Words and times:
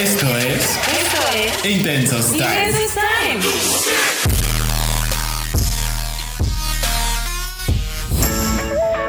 Esto 0.00 0.34
es 0.34 0.78
Esto 0.88 1.20
es 1.34 1.62
Intensos 1.66 2.32
Time. 2.32 2.46
Intensos 2.46 2.94
Time. 2.94 3.40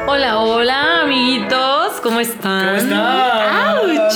Hola, 0.06 0.38
hola, 0.40 1.00
amiguitos, 1.00 1.98
¿cómo 2.02 2.20
están? 2.20 2.66
¿Cómo 2.66 2.76
están? 2.76 3.68
¡Auch! 3.68 4.12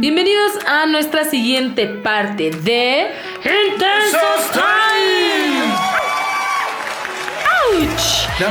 Bienvenidos 0.00 0.52
a 0.66 0.84
nuestra 0.84 1.24
siguiente 1.24 1.86
parte 1.86 2.50
de 2.50 3.10
Intensos 3.42 4.50
Time. 4.52 5.72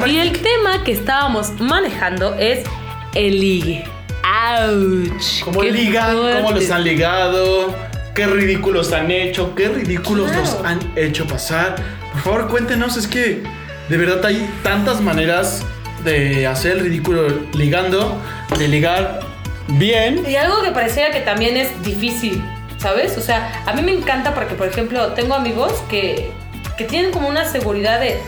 ¡Auch! 0.02 0.08
Y 0.08 0.18
el 0.18 0.32
tema 0.42 0.84
que 0.84 0.94
estábamos 0.94 1.52
manejando 1.60 2.34
es 2.40 2.66
el 3.14 3.40
ligue. 3.40 3.97
¡Auch! 4.38 5.44
¿Cómo 5.44 5.64
ligan? 5.64 6.16
¿Cómo 6.16 6.22
fuerte. 6.50 6.62
los 6.62 6.70
han 6.72 6.84
ligado? 6.84 7.76
¿Qué 8.14 8.28
ridículos 8.28 8.94
han 8.94 9.10
hecho? 9.10 9.56
¿Qué 9.56 9.68
ridículos 9.70 10.28
Claro. 10.30 10.42
los 10.44 10.66
han 10.66 10.80
hecho 10.96 11.26
pasar? 11.26 11.76
Por 12.14 12.22
favor, 12.22 12.48
cuéntenos. 12.48 12.98
Es 12.98 13.08
que 13.08 13.42
de 13.90 13.98
verdad 13.98 14.24
hay 14.26 14.48
tantas 14.64 15.02
maneras 15.02 15.64
de 16.04 16.46
hacer 16.46 16.74
el 16.74 16.80
ridículo 16.82 17.28
ligando, 17.54 18.22
de 18.60 18.68
ligar 18.68 19.22
bien. 19.70 20.24
Y 20.28 20.36
algo 20.36 20.62
que 20.62 20.72
pareciera 20.72 21.12
que 21.12 21.22
también 21.22 21.58
es 21.58 21.70
difícil, 21.84 22.44
¿sabes? 22.78 23.18
O 23.18 23.22
sea, 23.22 23.64
a 23.66 23.74
mí 23.74 23.82
me 23.82 23.92
encanta 23.94 24.36
porque, 24.36 24.54
por 24.54 24.68
ejemplo, 24.68 25.14
tengo 25.14 25.34
amigos 25.34 25.74
que, 25.90 26.32
que 26.78 26.84
tienen 26.84 27.12
como 27.12 27.28
una 27.28 27.46
seguridad 27.46 28.00
de, 28.00 28.20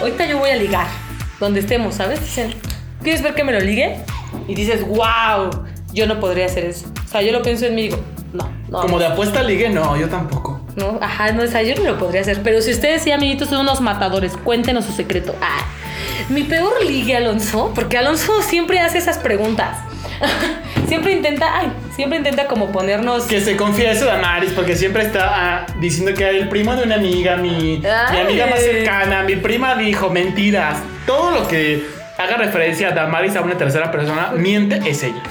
ahorita 0.00 0.26
yo 0.26 0.38
voy 0.38 0.50
a 0.50 0.56
ligar, 0.56 0.86
donde 1.40 1.60
estemos, 1.60 1.94
¿sabes? 1.94 2.20
Dicen, 2.20 2.54
¿quieres 3.02 3.22
ver 3.22 3.34
que 3.34 3.44
me 3.44 3.52
lo 3.52 3.60
ligue? 3.60 3.96
Y 4.46 4.54
dices, 4.54 4.86
wow, 4.86 5.50
yo 5.92 6.06
no 6.06 6.20
podría 6.20 6.46
hacer 6.46 6.64
eso. 6.64 6.86
O 7.04 7.08
sea, 7.08 7.22
yo 7.22 7.32
lo 7.32 7.42
pienso 7.42 7.66
en 7.66 7.74
mí 7.74 7.82
y 7.82 7.88
digo, 7.88 7.98
no, 8.32 8.50
no. 8.68 8.80
Como 8.80 8.98
de 8.98 9.06
apuesta 9.06 9.42
ligue, 9.42 9.68
no, 9.70 9.96
yo 9.96 10.08
tampoco. 10.08 10.60
No, 10.76 10.98
ajá, 11.00 11.32
no, 11.32 11.42
o 11.42 11.46
sea, 11.46 11.62
yo 11.62 11.74
no 11.74 11.82
lo 11.82 11.98
podría 11.98 12.20
hacer. 12.20 12.40
Pero 12.42 12.60
si 12.60 12.70
ustedes 12.70 13.02
sí, 13.02 13.10
amiguitos, 13.10 13.48
son 13.48 13.60
unos 13.60 13.80
matadores, 13.80 14.36
cuéntenos 14.36 14.84
su 14.84 14.92
secreto. 14.92 15.34
Ah, 15.40 15.66
mi 16.28 16.42
peor 16.44 16.84
ligue, 16.84 17.16
Alonso, 17.16 17.72
porque 17.74 17.98
Alonso 17.98 18.42
siempre 18.42 18.78
hace 18.80 18.98
esas 18.98 19.18
preguntas. 19.18 19.78
siempre 20.88 21.12
intenta, 21.12 21.58
ay, 21.58 21.72
siempre 21.94 22.18
intenta 22.18 22.46
como 22.46 22.70
ponernos. 22.70 23.24
Que 23.24 23.40
se 23.40 23.56
confiese 23.56 24.04
Damaris, 24.04 24.52
porque 24.52 24.76
siempre 24.76 25.04
está 25.04 25.30
ah, 25.30 25.66
diciendo 25.80 26.14
que 26.14 26.28
el 26.28 26.48
primo 26.48 26.76
de 26.76 26.84
una 26.84 26.96
amiga, 26.96 27.36
mi, 27.36 27.78
mi 27.78 28.18
amiga 28.18 28.46
más 28.46 28.60
cercana, 28.60 29.22
mi 29.22 29.36
prima 29.36 29.74
dijo 29.74 30.10
mentiras. 30.10 30.78
Todo 31.06 31.30
lo 31.30 31.48
que 31.48 31.97
haga 32.18 32.36
referencia 32.36 32.88
a 32.88 32.92
Damaris 32.92 33.36
a 33.36 33.40
una 33.40 33.56
tercera 33.56 33.90
persona, 33.90 34.32
miente 34.32 34.80
es 34.88 35.02
ella. 35.02 35.22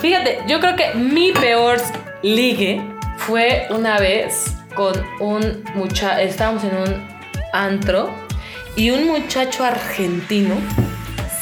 Fíjate, 0.00 0.38
yo 0.48 0.58
creo 0.60 0.74
que 0.74 0.94
mi 0.94 1.32
peor 1.32 1.78
ligue 2.22 2.80
fue 3.18 3.66
una 3.70 3.98
vez 3.98 4.56
con 4.74 4.94
un 5.20 5.64
muchacho, 5.74 6.20
estábamos 6.20 6.64
en 6.64 6.76
un 6.76 7.08
antro 7.52 8.10
y 8.76 8.90
un 8.90 9.06
muchacho 9.06 9.64
argentino 9.64 10.54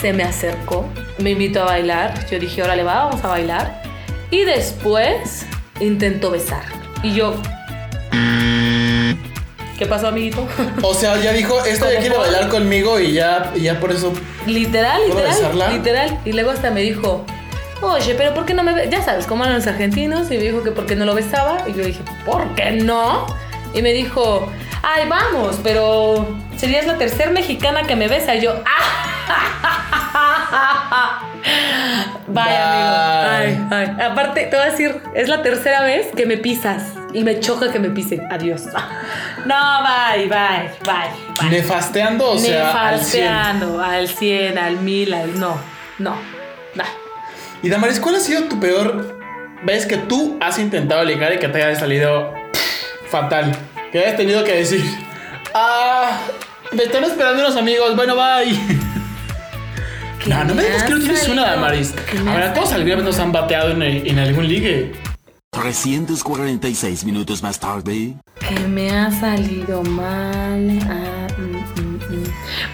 se 0.01 0.13
me 0.13 0.25
acercó, 0.25 0.89
me 1.19 1.31
invitó 1.31 1.63
a 1.63 1.67
bailar, 1.67 2.27
yo 2.31 2.39
dije, 2.39 2.63
órale, 2.63 2.83
va, 2.83 3.05
vamos 3.05 3.25
a 3.25 3.29
bailar. 3.29 3.83
Y 4.31 4.45
después 4.45 5.47
intentó 5.81 6.31
besar. 6.31 6.65
Y 7.03 7.15
yo... 7.15 7.41
¿Qué 9.77 9.87
pasó, 9.87 10.09
amiguito? 10.09 10.47
O 10.83 10.95
sea, 10.95 11.17
ya 11.19 11.33
dijo, 11.33 11.63
esta 11.65 11.93
ya 11.93 12.01
quiere 12.01 12.17
bailar 12.17 12.49
conmigo 12.49 12.99
y 12.99 13.13
ya, 13.13 13.53
y 13.55 13.61
ya 13.63 13.79
por 13.79 13.93
eso. 13.93 14.13
Literal, 14.47 15.03
¿Puedo 15.03 15.17
literal. 15.21 15.35
besarla? 15.37 15.69
Literal. 15.71 16.19
Y 16.25 16.33
luego 16.33 16.51
hasta 16.51 16.71
me 16.71 16.81
dijo, 16.81 17.25
oye, 17.83 18.15
pero 18.15 18.33
¿por 18.33 18.47
qué 18.47 18.55
no 18.55 18.63
me 18.63 18.73
be-?" 18.73 18.89
Ya 18.91 19.03
sabes, 19.05 19.27
cómo 19.27 19.45
eran 19.45 19.57
los 19.57 19.67
argentinos. 19.67 20.31
Y 20.31 20.39
me 20.39 20.45
dijo 20.45 20.63
que 20.63 20.71
por 20.71 20.87
qué 20.87 20.97
no 20.97 21.05
lo 21.05 21.15
besaba. 21.15 21.59
Y 21.69 21.75
yo 21.75 21.85
dije, 21.85 22.01
¿por 22.25 22.55
qué 22.55 22.73
no? 22.73 23.27
Y 23.75 23.83
me 23.83 23.93
dijo, 23.93 24.51
ay, 24.83 25.07
vamos, 25.09 25.57
pero 25.63 26.27
serías 26.57 26.87
la 26.87 26.97
tercera 26.97 27.31
mexicana 27.31 27.83
que 27.83 27.97
me 27.97 28.09
besa. 28.09 28.35
Y 28.35 28.41
yo, 28.41 28.55
¡ah! 28.65 29.93
Vaya, 32.29 33.29
amigo. 33.29 33.67
Ay, 33.71 33.87
ay. 33.99 34.05
Aparte, 34.05 34.47
te 34.47 34.57
voy 34.57 34.67
a 34.67 34.71
decir, 34.71 35.01
es 35.15 35.29
la 35.29 35.43
tercera 35.43 35.83
vez 35.83 36.09
que 36.15 36.27
me 36.27 36.37
pisas. 36.37 36.93
Y 37.13 37.25
me 37.25 37.41
choca 37.41 37.73
que 37.73 37.79
me 37.79 37.91
pisen. 37.91 38.23
Adiós. 38.31 38.65
No, 39.47 39.55
bye, 39.81 40.27
bye, 40.27 40.73
bye. 40.85 41.41
bye. 41.41 41.51
Nefasteando, 41.51 42.33
o 42.33 42.37
sea, 42.37 42.89
al 42.89 43.01
100. 43.01 43.25
Nefasteando, 43.25 43.81
al 43.81 44.09
100, 44.09 44.59
al 44.59 44.81
1000, 44.81 45.15
al 45.15 45.39
no, 45.39 45.57
no, 45.99 46.17
no. 46.75 46.85
Y 47.63 47.69
Damaris, 47.69 48.01
¿cuál 48.01 48.17
ha 48.17 48.21
sido 48.21 48.43
tu 48.45 48.59
peor 48.59 49.17
vez 49.63 49.87
que 49.87 49.99
tú 49.99 50.37
has 50.41 50.59
intentado 50.59 51.05
ligar 51.05 51.33
y 51.33 51.39
que 51.39 51.47
te 51.47 51.63
haya 51.63 51.79
salido 51.79 52.35
fatal? 53.09 53.53
Que 53.93 54.01
hayas 54.01 54.17
tenido 54.17 54.43
que 54.43 54.57
decir, 54.57 54.85
ah, 55.55 56.19
me 56.73 56.83
están 56.83 57.05
esperando 57.05 57.43
unos 57.45 57.57
amigos, 57.57 57.95
bueno, 57.95 58.17
bye. 58.17 58.59
¿Qué 60.27 60.31
No, 60.35 60.43
no 60.45 60.55
me 60.57 60.65
digas 60.65 60.83
que 60.83 60.91
no 60.91 60.99
tienes 60.99 61.29
una? 61.29 61.51
Damaris. 61.51 61.95
¿Qué 62.11 62.19
me 62.19 62.31
A 62.31 62.35
ha 62.35 62.39
ver, 62.39 62.55
todos 62.55 62.73
alguna 62.73 62.97
vez 62.97 63.05
nos 63.05 63.19
han 63.21 63.31
bateado 63.31 63.71
en, 63.71 63.81
en 63.83 64.19
algún 64.19 64.49
ligue. 64.49 64.93
346 65.53 67.05
minutos 67.05 67.45
más 67.45 67.61
tarde. 67.61 68.17
Que 68.41 68.59
me 68.67 68.91
ha 68.91 69.11
salido 69.13 69.85
mal. 69.85 70.81
ah, 70.91 71.29
mm, 71.39 71.81
mm, 71.81 71.95
mm. 71.95 72.25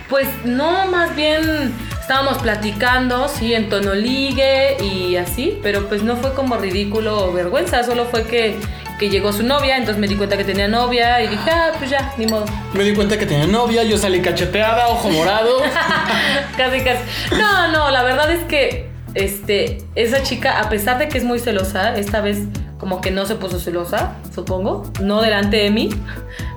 Pues 0.08 0.28
no, 0.46 0.86
más 0.86 1.14
bien 1.14 1.74
estábamos 2.00 2.38
platicando, 2.38 3.28
sí, 3.28 3.52
en 3.52 3.68
tono 3.68 3.94
ligue 3.94 4.78
y 4.82 5.16
así, 5.16 5.58
pero 5.62 5.88
pues 5.88 6.02
no 6.02 6.16
fue 6.16 6.32
como 6.32 6.56
ridículo 6.56 7.26
o 7.26 7.32
vergüenza, 7.34 7.84
solo 7.84 8.06
fue 8.06 8.24
que, 8.24 8.58
que 8.98 9.08
llegó 9.08 9.32
su 9.32 9.42
novia, 9.42 9.76
entonces 9.76 9.98
me 10.00 10.06
di 10.06 10.14
cuenta 10.16 10.36
que 10.36 10.44
tenía 10.44 10.68
novia 10.68 11.22
y 11.22 11.28
dije, 11.28 11.50
ah, 11.50 11.72
pues 11.78 11.90
ya, 11.90 12.12
ni 12.16 12.26
modo. 12.26 12.44
Me 12.72 12.84
di 12.84 12.94
cuenta 12.94 13.18
que 13.18 13.26
tenía 13.26 13.46
novia, 13.46 13.82
yo 13.82 13.96
salí 13.98 14.20
cacheteada, 14.20 14.88
ojo 14.88 15.08
morado. 15.10 15.58
casi, 16.56 16.80
casi. 16.80 17.02
No, 17.38 17.68
no, 17.72 17.90
la 17.90 18.02
verdad 18.02 18.30
es 18.30 18.44
que 18.44 18.90
este, 19.14 19.78
esa 19.94 20.22
chica, 20.22 20.60
a 20.60 20.68
pesar 20.68 20.98
de 20.98 21.08
que 21.08 21.18
es 21.18 21.24
muy 21.24 21.38
celosa, 21.38 21.96
esta 21.96 22.20
vez 22.20 22.38
como 22.78 23.00
que 23.00 23.10
no 23.10 23.26
se 23.26 23.36
puso 23.36 23.60
celosa, 23.60 24.16
supongo, 24.34 24.90
no 25.00 25.20
delante 25.20 25.56
de 25.56 25.70
mí, 25.70 25.90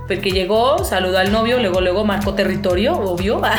porque 0.07 0.31
llegó, 0.31 0.83
saludó 0.83 1.19
al 1.19 1.31
novio, 1.31 1.59
luego, 1.59 1.81
luego 1.81 2.03
marcó 2.05 2.33
territorio, 2.33 2.93
obvio. 2.93 3.41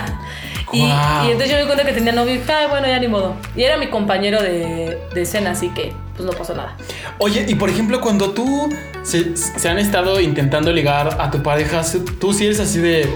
Y, 0.72 0.80
y 0.80 1.30
entonces 1.30 1.48
yo 1.48 1.54
me 1.54 1.60
di 1.60 1.66
cuenta 1.66 1.84
que 1.84 1.92
tenía 1.92 2.10
novio 2.12 2.34
y 2.34 2.38
dije, 2.38 2.52
"Ay, 2.52 2.66
bueno, 2.68 2.88
ya 2.88 2.98
ni 2.98 3.06
modo. 3.06 3.36
Y 3.54 3.62
era 3.62 3.76
mi 3.76 3.86
compañero 3.86 4.42
de, 4.42 4.98
de 5.14 5.22
escena, 5.22 5.52
así 5.52 5.68
que 5.68 5.92
pues 6.16 6.26
no 6.26 6.32
pasó 6.32 6.54
nada. 6.54 6.76
Oye, 7.18 7.44
y 7.48 7.54
por 7.54 7.68
ejemplo, 7.70 8.00
cuando 8.00 8.30
tú 8.30 8.68
se, 9.02 9.36
se 9.36 9.68
han 9.68 9.78
estado 9.78 10.20
intentando 10.20 10.72
ligar 10.72 11.16
a 11.20 11.30
tu 11.30 11.42
pareja, 11.42 11.82
tú 12.20 12.32
sí 12.32 12.46
eres 12.46 12.60
así 12.60 12.78
de. 12.78 13.08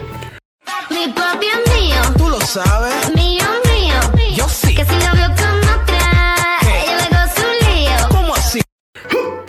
Mi 0.91 1.13
papi 1.13 1.47
es 1.47 1.75
mío, 1.75 1.97
Tú 2.17 2.29
lo 2.29 2.41
sabes. 2.41 3.15
mío, 3.15 3.45
mío. 3.73 3.95
Yo 4.35 4.49
sí. 4.49 4.75
Que 4.75 4.85
si 4.85 4.93
lo 4.93 5.13
veo 5.15 5.29
con 5.29 5.81
otra, 5.81 6.59
ella 6.63 7.09
luego 7.11 7.33
su 7.35 7.75
lío. 7.75 8.09
¿Cómo 8.11 8.35
así? 8.35 8.61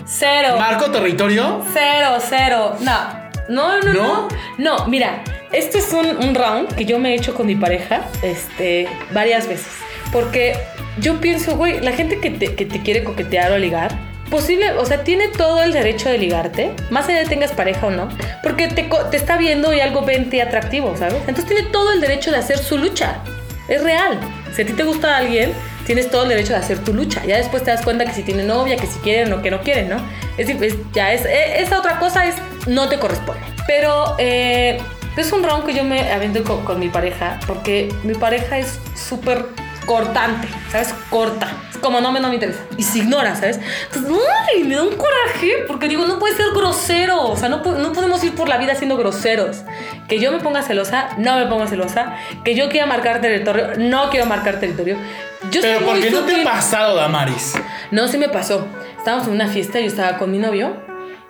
Cero. 0.05 0.55
¿Marco 0.57 0.89
territorio? 0.91 1.63
Cero, 1.73 2.17
cero. 2.27 2.75
No. 2.79 3.21
No, 3.49 3.79
no, 3.81 3.93
¿No? 3.93 3.93
no. 3.93 4.27
No, 4.77 4.87
mira, 4.87 5.23
este 5.51 5.79
es 5.79 5.91
un, 5.91 6.05
un 6.25 6.35
round 6.35 6.73
que 6.75 6.85
yo 6.85 6.99
me 6.99 7.09
he 7.11 7.15
hecho 7.15 7.33
con 7.33 7.47
mi 7.47 7.55
pareja 7.55 8.01
este, 8.21 8.87
varias 9.13 9.47
veces. 9.47 9.67
Porque 10.13 10.55
yo 10.99 11.19
pienso, 11.21 11.55
güey, 11.55 11.79
la 11.81 11.91
gente 11.93 12.19
que 12.19 12.29
te, 12.31 12.55
que 12.55 12.65
te 12.65 12.81
quiere 12.81 13.03
coquetear 13.03 13.51
o 13.51 13.57
ligar, 13.57 13.91
posible, 14.29 14.71
o 14.73 14.85
sea, 14.85 15.03
tiene 15.03 15.27
todo 15.27 15.61
el 15.61 15.73
derecho 15.73 16.09
de 16.09 16.17
ligarte, 16.17 16.71
más 16.89 17.07
allá 17.09 17.19
de 17.19 17.25
tengas 17.25 17.51
pareja 17.51 17.87
o 17.87 17.91
no, 17.91 18.07
porque 18.43 18.67
te, 18.69 18.89
te 19.11 19.17
está 19.17 19.37
viendo 19.37 19.73
y 19.73 19.81
algo 19.81 20.03
ven 20.03 20.29
ti 20.29 20.39
atractivo, 20.39 20.95
¿sabes? 20.97 21.15
Entonces 21.27 21.45
tiene 21.45 21.63
todo 21.69 21.91
el 21.91 21.99
derecho 22.01 22.31
de 22.31 22.37
hacer 22.37 22.57
su 22.57 22.77
lucha. 22.77 23.17
Es 23.67 23.83
real. 23.83 24.19
Si 24.55 24.61
a 24.61 24.65
ti 24.65 24.73
te 24.73 24.83
gusta 24.83 25.17
alguien, 25.17 25.53
tienes 25.85 26.09
todo 26.09 26.23
el 26.23 26.29
derecho 26.29 26.53
de 26.53 26.59
hacer 26.59 26.79
tu 26.79 26.93
lucha. 26.93 27.23
Ya 27.25 27.37
después 27.37 27.63
te 27.63 27.71
das 27.71 27.81
cuenta 27.83 28.05
que 28.05 28.13
si 28.13 28.23
tiene 28.23 28.43
novia, 28.43 28.75
que 28.77 28.87
si 28.87 28.99
quieren 28.99 29.31
o 29.33 29.41
que 29.41 29.51
no 29.51 29.61
quieren, 29.61 29.89
¿no? 29.89 29.97
Es, 30.37 30.49
es- 30.49 30.75
ya 30.93 31.11
es, 31.13 31.25
e- 31.25 31.61
esa 31.61 31.77
otra 31.79 31.99
cosa 31.99 32.25
es, 32.25 32.35
no 32.67 32.87
te 32.89 32.99
corresponde. 32.99 33.41
Pero 33.67 34.15
eh, 34.17 34.79
es 35.17 35.31
un 35.31 35.43
round 35.43 35.65
que 35.65 35.73
yo 35.73 35.83
me 35.83 36.09
avento 36.11 36.43
con, 36.43 36.63
con 36.65 36.79
mi 36.79 36.89
pareja, 36.89 37.39
porque 37.47 37.93
mi 38.03 38.13
pareja 38.13 38.57
es 38.59 38.79
súper 38.95 39.45
cortante, 39.85 40.47
¿sabes? 40.71 40.93
Corta. 41.09 41.47
Es 41.71 41.77
como 41.77 42.01
no 42.01 42.11
me, 42.11 42.19
no 42.19 42.29
me 42.29 42.35
interesa. 42.35 42.61
Y 42.77 42.83
se 42.83 42.99
ignora, 42.99 43.35
¿sabes? 43.35 43.59
Entonces, 43.85 44.11
¡ay! 44.49 44.63
Me 44.63 44.75
da 44.75 44.83
un 44.83 44.95
coraje, 44.95 45.65
porque 45.67 45.87
digo, 45.87 46.05
no 46.05 46.19
puede 46.19 46.35
ser 46.35 46.47
grosero. 46.53 47.21
O 47.23 47.37
sea, 47.37 47.49
no, 47.49 47.57
no 47.57 47.93
podemos 47.93 48.23
ir 48.23 48.35
por 48.35 48.47
la 48.49 48.57
vida 48.57 48.75
siendo 48.75 48.97
groseros. 48.97 49.63
Que 50.07 50.19
yo 50.19 50.31
me 50.31 50.39
ponga 50.39 50.61
celosa, 50.61 51.09
no 51.17 51.37
me 51.37 51.47
ponga 51.47 51.67
celosa. 51.67 52.15
Que 52.43 52.55
yo 52.55 52.69
quiera 52.69 52.85
marcar 52.85 53.21
territorio, 53.21 53.71
no 53.77 54.09
quiero 54.09 54.25
marcar 54.25 54.59
territorio. 54.59 54.97
Yo 55.51 55.61
Pero 55.61 55.79
soy 55.79 55.85
¿por 55.85 55.95
muy 55.95 56.03
qué 56.03 56.11
no 56.11 56.21
te 56.21 56.41
ha 56.41 56.43
pasado, 56.43 56.95
Damaris? 56.95 57.53
No, 57.89 58.07
sí 58.07 58.17
me 58.17 58.29
pasó. 58.29 58.67
Estábamos 58.97 59.27
en 59.27 59.33
una 59.33 59.47
fiesta, 59.47 59.79
yo 59.79 59.87
estaba 59.87 60.17
con 60.17 60.31
mi 60.31 60.37
novio 60.37 60.75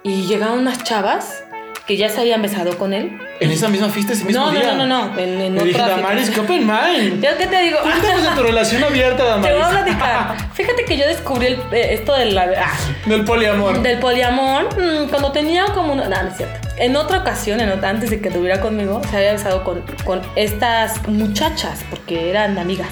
y 0.04 0.24
llegaron 0.26 0.60
unas 0.60 0.84
chavas 0.84 1.44
que 1.92 1.98
ya 1.98 2.08
se 2.08 2.22
habían 2.22 2.42
besado 2.42 2.78
con 2.78 2.94
él. 2.94 3.12
En 3.42 3.52
esa 3.52 3.68
misma 3.68 3.90
fiesta, 3.90 4.14
ese 4.14 4.24
mismo 4.24 4.46
No, 4.46 4.52
no, 4.54 4.60
día. 4.62 4.74
no, 4.76 4.88
no, 4.88 5.08
no, 5.10 5.20
en, 5.20 5.42
en 5.42 5.54
Me 5.56 5.64
dije, 5.66 5.78
Damaris, 5.82 6.30
qué 6.30 6.40
open 6.40 6.66
mind. 6.66 7.22
¿Ya 7.22 7.36
qué 7.38 7.48
te 7.48 7.62
digo? 7.64 7.80
Cuéntanos 7.84 8.24
de 8.24 8.30
tu 8.30 8.44
relación 8.44 8.82
abierta, 8.82 9.18
Te 9.24 9.30
Damaris. 9.30 9.58
voy 9.58 9.66
a 9.66 9.70
platicar. 9.84 10.38
Fíjate 10.54 10.86
que 10.86 10.96
yo 10.96 11.06
descubrí 11.06 11.48
el- 11.48 11.60
eh, 11.74 11.96
esto 11.96 12.14
de 12.16 12.28
la, 12.28 12.44
ah, 12.58 12.72
Del 13.06 13.26
poliamor. 13.26 13.82
del 13.82 14.00
poliamor 14.00 14.70
mm, 14.80 15.10
cuando 15.10 15.34
tenía 15.34 15.66
como 15.74 15.92
una... 15.92 16.08
No, 16.08 16.24
no 16.24 16.30
es 16.30 16.38
cierto. 16.38 16.66
En 16.78 16.96
otra 16.96 17.18
ocasión, 17.18 17.60
en 17.60 17.70
antes 17.84 18.10
de 18.10 18.22
que 18.22 18.30
estuviera 18.30 18.62
conmigo, 18.62 19.02
se 19.12 19.18
había 19.18 19.34
besado 19.34 19.66
con, 19.66 19.84
con 20.06 20.22
estas 20.38 21.06
muchachas, 21.10 21.84
porque 21.90 22.30
eran 22.30 22.58
amigas. 22.58 22.88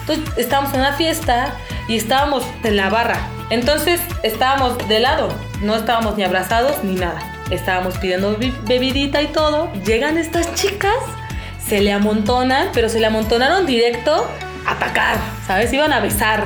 Entonces 0.00 0.24
estábamos 0.36 0.74
en 0.74 0.80
una 0.80 0.94
fiesta 0.94 1.54
y 1.86 1.96
estábamos 1.96 2.42
en 2.64 2.76
la 2.76 2.88
barra. 2.90 3.20
Entonces 3.50 4.00
estábamos 4.24 4.76
de 4.88 4.98
lado, 4.98 5.28
no 5.62 5.76
estábamos 5.76 6.16
ni 6.16 6.24
abrazados 6.24 6.82
ni 6.82 6.94
nada. 6.96 7.20
Estábamos 7.50 7.98
pidiendo 7.98 8.36
bi- 8.36 8.54
bebidita 8.66 9.22
y 9.22 9.26
todo. 9.28 9.70
Llegan 9.84 10.18
estas 10.18 10.54
chicas, 10.54 10.94
se 11.66 11.80
le 11.80 11.92
amontonan, 11.92 12.68
pero 12.72 12.88
se 12.88 13.00
le 13.00 13.06
amontonaron 13.06 13.66
directo 13.66 14.28
a 14.66 14.72
atacar, 14.72 15.16
¿sabes? 15.46 15.72
Iban 15.72 15.92
a 15.92 16.00
besar, 16.00 16.44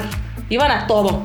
iban 0.48 0.70
a 0.70 0.86
todo. 0.86 1.22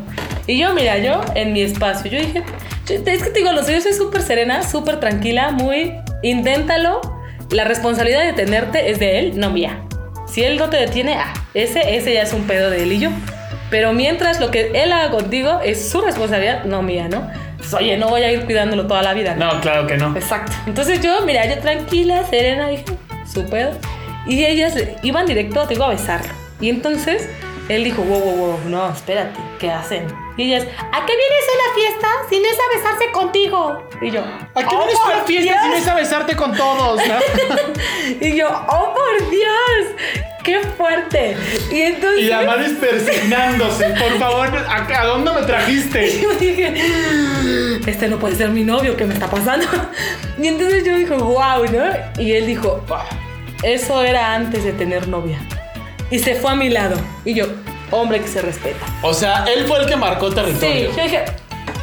Y 0.47 0.57
yo, 0.59 0.73
mira, 0.73 0.97
yo 0.97 1.21
en 1.35 1.53
mi 1.53 1.61
espacio, 1.61 2.11
yo 2.11 2.19
dije, 2.19 2.43
es 2.89 3.23
que 3.23 3.29
te 3.29 3.39
digo, 3.39 3.51
lo 3.53 3.63
sé, 3.63 3.73
yo 3.73 3.81
soy 3.81 3.93
súper 3.93 4.21
serena, 4.21 4.61
súper 4.63 4.99
tranquila, 4.99 5.51
muy, 5.51 5.93
inténtalo. 6.21 7.01
La 7.49 7.63
responsabilidad 7.63 8.21
de 8.21 8.27
detenerte 8.27 8.91
es 8.91 8.99
de 8.99 9.19
él, 9.19 9.39
no 9.39 9.49
mía. 9.51 9.81
Si 10.27 10.43
él 10.43 10.57
no 10.57 10.69
te 10.69 10.77
detiene, 10.77 11.15
ah, 11.15 11.33
ese, 11.53 11.95
ese 11.95 12.13
ya 12.13 12.23
es 12.23 12.33
un 12.33 12.43
pedo 12.43 12.69
de 12.69 12.83
él 12.83 12.91
y 12.93 12.99
yo. 12.99 13.09
Pero 13.69 13.93
mientras 13.93 14.39
lo 14.39 14.51
que 14.51 14.71
él 14.73 14.91
haga 14.91 15.11
contigo 15.11 15.59
es 15.63 15.89
su 15.89 16.01
responsabilidad, 16.01 16.63
no 16.65 16.81
mía, 16.81 17.07
¿no? 17.09 17.27
Pues, 17.63 17.73
oye, 17.75 17.95
no 17.95 18.09
voy 18.09 18.21
a 18.23 18.29
ir 18.29 18.43
cuidándolo 18.43 18.85
toda 18.87 19.01
la 19.01 19.13
vida. 19.13 19.35
No, 19.35 19.61
claro 19.61 19.87
que 19.87 19.95
no. 19.95 20.13
Exacto. 20.17 20.51
Entonces 20.67 21.01
yo, 21.01 21.21
mira, 21.25 21.45
yo 21.45 21.59
tranquila, 21.59 22.25
serena, 22.29 22.67
dije, 22.67 22.83
su 23.25 23.45
pedo. 23.49 23.71
Y 24.27 24.43
ellas 24.43 24.75
iban 25.01 25.25
directo, 25.25 25.61
te 25.63 25.75
digo, 25.75 25.85
a 25.85 25.89
besarlo. 25.89 26.33
Y 26.59 26.69
entonces 26.69 27.29
él 27.69 27.83
dijo, 27.83 28.01
wow, 28.03 28.19
wow, 28.19 28.35
wow, 28.35 28.59
no, 28.69 28.89
espérate, 28.89 29.39
¿qué 29.59 29.71
hacen? 29.71 30.05
Y 30.35 30.51
ellas, 30.51 30.63
¿a 30.91 31.05
qué 31.05 31.13
vienes 31.15 31.43
a 31.47 31.53
una 31.55 31.75
fiesta 31.75 32.07
si 32.29 32.39
no 32.39 32.45
es 32.49 32.57
a 32.57 32.77
besarse 32.77 33.11
contigo? 33.11 33.87
Y 34.01 34.11
yo, 34.11 34.21
¿A 34.21 34.61
qué 34.67 34.75
"Oh, 34.75 34.79
vienes 34.79 34.95
a 34.99 35.03
por 35.03 35.25
fiesta 35.25 35.53
si 35.53 35.67
no 35.69 35.73
Dios". 35.73 35.83
es 35.83 35.87
a 35.87 35.95
besarte 35.95 36.35
con 36.35 36.55
todos? 36.55 36.99
no? 37.07 37.15
Y 38.19 38.35
yo, 38.35 38.47
oh 38.49 38.93
por 38.93 39.29
Dios, 39.29 39.95
qué 40.43 40.59
fuerte. 40.77 41.37
Y 41.71 41.81
entonces 41.83 42.23
Y 42.23 42.27
Damaris 42.29 42.73
persignándose. 42.73 43.85
Por 43.91 44.17
favor, 44.19 44.49
¿a, 44.67 45.05
dónde 45.05 45.31
me 45.31 45.41
trajiste? 45.43 46.19
yo 46.21 46.31
dije, 46.33 46.73
este 47.85 48.07
no 48.07 48.17
puede 48.17 48.35
ser 48.35 48.49
mi 48.49 48.63
novio, 48.63 48.97
¿qué 48.97 49.05
me 49.05 49.13
está 49.13 49.27
pasando? 49.27 49.65
Y 50.37 50.47
entonces 50.47 50.83
yo 50.83 50.95
dije, 50.95 51.13
wow, 51.13 51.63
¿no? 51.71 52.21
Y 52.21 52.33
él 52.33 52.45
dijo, 52.47 52.83
"Ah, 52.91 53.05
eso 53.61 54.03
era 54.03 54.33
antes 54.33 54.63
de 54.65 54.73
tener 54.73 55.07
novia. 55.07 55.39
Y 56.11 56.19
se 56.19 56.35
fue 56.35 56.51
a 56.51 56.55
mi 56.55 56.69
lado. 56.69 56.95
Y 57.25 57.33
yo, 57.33 57.45
hombre 57.91 58.21
que 58.21 58.27
se 58.27 58.41
respeta. 58.41 58.85
O 59.01 59.13
sea, 59.13 59.45
él 59.45 59.65
fue 59.67 59.79
el 59.79 59.85
que 59.87 59.95
marcó 59.95 60.29
Sí, 60.29 60.35
territorio. 60.35 60.91
yo 60.95 61.03
dije, 61.03 61.25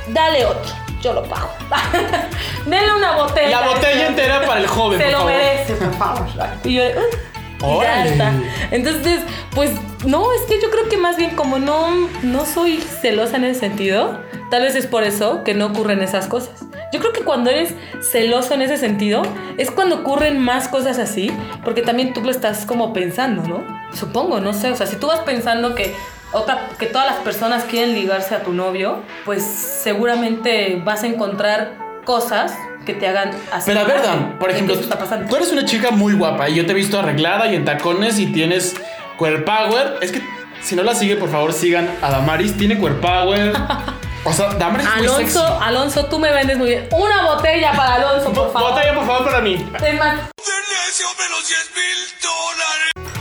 dale 0.09 0.45
otro, 0.47 0.73
yo 1.03 1.13
lo 1.13 1.23
pago. 1.25 1.51
Denle 2.67 2.95
una 2.95 3.17
botella. 3.17 3.61
La 3.61 3.67
botella 3.69 4.07
entera 4.09 4.47
para 4.47 4.61
el 4.61 4.67
joven, 4.67 4.99
Se 4.99 5.05
por 5.05 5.13
lo 5.13 5.19
favor. 5.19 5.33
merece, 5.33 5.75
por 5.75 5.95
favor. 5.99 6.27
Y 6.65 6.75
yo, 6.75 6.83
"Ah". 6.85 7.29
Y 7.63 7.81
ya 7.81 8.07
está. 8.07 8.33
Entonces, 8.71 9.21
pues 9.55 9.73
no, 10.07 10.33
es 10.33 10.43
que 10.43 10.61
yo 10.61 10.71
creo 10.71 10.89
que 10.89 10.97
más 10.97 11.17
bien 11.17 11.37
como 11.37 11.59
no, 11.59 12.09
no 12.23 12.47
soy 12.47 12.79
celosa 12.79 13.37
en 13.37 13.45
ese 13.45 13.61
sentido, 13.61 14.21
tal 14.51 14.63
vez 14.63 14.75
es 14.75 14.87
por 14.87 15.05
eso 15.05 15.45
que 15.45 15.55
no 15.55 15.67
ocurren 15.67 16.01
esas 16.03 16.27
cosas. 16.27 16.65
Yo 16.93 16.99
creo 16.99 17.13
que 17.13 17.23
cuando 17.23 17.51
eres 17.51 17.75
celoso 18.03 18.55
en 18.55 18.63
ese 18.63 18.77
sentido, 18.77 19.23
es 19.59 19.71
cuando 19.71 20.01
ocurren 20.01 20.41
más 20.41 20.69
cosas 20.69 20.99
así, 20.99 21.31
porque 21.65 21.83
también 21.83 22.13
tú 22.13 22.21
lo 22.23 22.31
estás 22.31 22.67
como 22.67 22.93
pensando, 22.93 23.43
¿no? 23.43 23.65
Supongo, 23.95 24.41
no 24.41 24.53
sé, 24.53 24.71
o 24.71 24.77
sea, 24.77 24.87
si 24.87 24.97
tú 24.97 25.07
vas 25.07 25.21
pensando 25.21 25.75
que 25.75 25.95
otra, 26.33 26.69
que 26.79 26.87
todas 26.87 27.07
las 27.07 27.17
personas 27.21 27.65
quieren 27.65 27.95
ligarse 27.95 28.35
a 28.35 28.43
tu 28.43 28.53
novio, 28.53 29.03
pues 29.25 29.43
seguramente 29.43 30.81
vas 30.85 31.03
a 31.05 31.07
encontrar 31.07 31.77
cosas 32.05 32.57
que 32.85 32.95
te 32.95 33.07
hagan 33.09 33.31
así. 33.53 33.65
Pero 33.67 33.81
a 33.81 33.85
ver, 33.85 34.03
Dan, 34.03 34.39
por 34.39 34.51
ejemplo, 34.51 34.75
eso 34.75 34.83
está 34.83 34.99
pasando. 34.99 35.29
tú 35.29 35.37
eres 35.37 35.51
una 35.53 35.65
chica 35.65 35.91
muy 35.91 36.15
guapa 36.15 36.49
y 36.49 36.55
yo 36.55 36.67
te 36.67 36.73
he 36.73 36.75
visto 36.75 36.99
arreglada 36.99 37.47
y 37.49 37.55
en 37.57 37.65
tacones 37.65 38.19
y 38.19 38.27
tienes 38.27 38.75
queer 39.19 39.45
power. 39.45 39.99
Es 40.01 40.13
que 40.13 40.23
si 40.63 40.77
no 40.77 40.83
la 40.83 40.95
siguen, 40.95 41.19
por 41.19 41.31
favor, 41.31 41.53
sigan 41.53 41.89
a 42.03 42.11
Damaris. 42.11 42.57
Tiene 42.57 42.79
queer 42.79 43.01
power. 43.01 43.53
O 44.23 44.35
sea, 44.35 44.49
Damaris 44.53 44.87
es 44.87 44.97
muy 44.99 45.09
sexy. 45.25 45.39
Alonso, 45.39 45.61
Alonso, 45.63 46.05
tú 46.05 46.19
me 46.19 46.31
vendes 46.31 46.59
muy 46.59 46.69
bien. 46.69 46.87
Una 46.93 47.25
botella 47.25 47.73
para 47.73 47.95
Alonso, 47.95 48.31
por 48.35 48.53
favor. 48.53 48.73
Botella, 48.73 48.95
por 48.95 49.07
favor, 49.07 49.25
para 49.25 49.41
mí. 49.41 49.67
Es 49.83 49.99
más, 49.99 50.21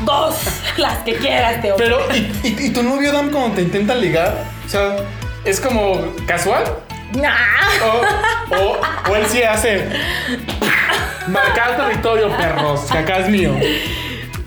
dos, 0.01 0.35
las 0.77 0.97
que 1.03 1.15
quieras, 1.15 1.61
te 1.61 1.71
Pero, 1.77 1.99
¿y, 2.13 2.17
y, 2.43 2.65
y 2.65 2.69
tu 2.71 2.83
novio, 2.83 3.13
Dan, 3.13 3.29
cuando 3.29 3.55
te 3.55 3.61
intenta 3.61 3.95
ligar? 3.95 4.43
O 4.65 4.69
sea, 4.69 4.97
¿es 5.45 5.61
como 5.61 6.01
casual? 6.27 6.65
O, 7.83 8.55
o, 8.55 9.11
o 9.11 9.15
él 9.15 9.25
sí 9.27 9.41
hace. 9.43 9.87
Marcar 11.27 11.77
territorio, 11.77 12.35
perros, 12.37 12.81
que 12.91 12.97
acá 12.97 13.19
es 13.19 13.29
mío. 13.29 13.55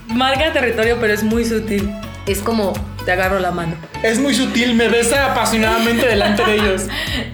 Marca 0.08 0.52
territorio, 0.52 0.98
pero 1.00 1.12
es 1.12 1.22
muy 1.22 1.44
sutil. 1.44 1.92
Es 2.26 2.40
como 2.40 2.72
te 3.04 3.12
agarro 3.12 3.40
la 3.40 3.50
mano. 3.50 3.74
Es 4.02 4.18
muy 4.18 4.34
sutil, 4.34 4.74
me 4.74 4.88
besa 4.88 5.32
apasionadamente 5.32 6.06
delante 6.06 6.44
de 6.44 6.54
ellos. 6.54 6.82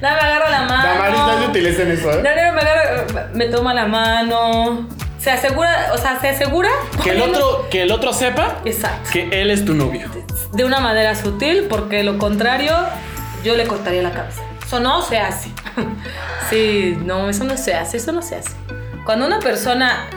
No, 0.01 0.09
me 0.09 0.21
agarro 0.21 0.51
la 0.51 0.63
mano. 0.63 0.89
Damaris 0.89 1.19
no 1.19 1.39
se 1.41 1.47
utiliza 1.49 1.83
en 1.83 1.91
eso, 1.93 2.07
No, 2.07 2.13
¿eh? 2.13 2.23
no, 2.23 2.53
me 2.53 2.61
agarra, 2.61 3.29
me 3.35 3.47
toma 3.47 3.75
la 3.75 3.87
mano. 3.87 4.89
Se 5.19 5.31
asegura, 5.31 5.91
o 5.93 5.99
sea, 5.99 6.19
se 6.21 6.29
asegura. 6.31 6.71
Que 7.03 7.11
el 7.11 7.21
otro, 7.23 7.67
que 7.71 7.83
el 7.83 7.93
otro 7.93 8.13
sepa 8.13 8.57
Exacto. 8.65 9.11
que 9.13 9.29
él 9.33 9.51
es 9.51 9.65
tu 9.65 9.75
novio. 9.75 10.09
De 10.53 10.65
una 10.65 10.81
manera 10.81 11.15
sutil, 11.15 11.67
porque 11.69 12.03
lo 12.03 12.19
contrario, 12.19 12.73
yo 13.45 13.57
le 13.57 13.67
cortaría 13.67 14.03
la 14.03 14.13
cabeza. 14.13 14.43
Eso 14.69 14.81
no 14.81 15.01
se 15.03 15.19
hace. 15.19 15.51
Sí, 16.51 16.97
no, 17.05 17.29
eso 17.29 17.45
no 17.45 17.57
se 17.59 17.75
hace, 17.75 17.99
eso 17.99 18.11
no 18.13 18.23
se 18.23 18.37
hace. 18.37 18.51
Cuando 19.05 19.27
una 19.27 19.39
persona, 19.39 20.09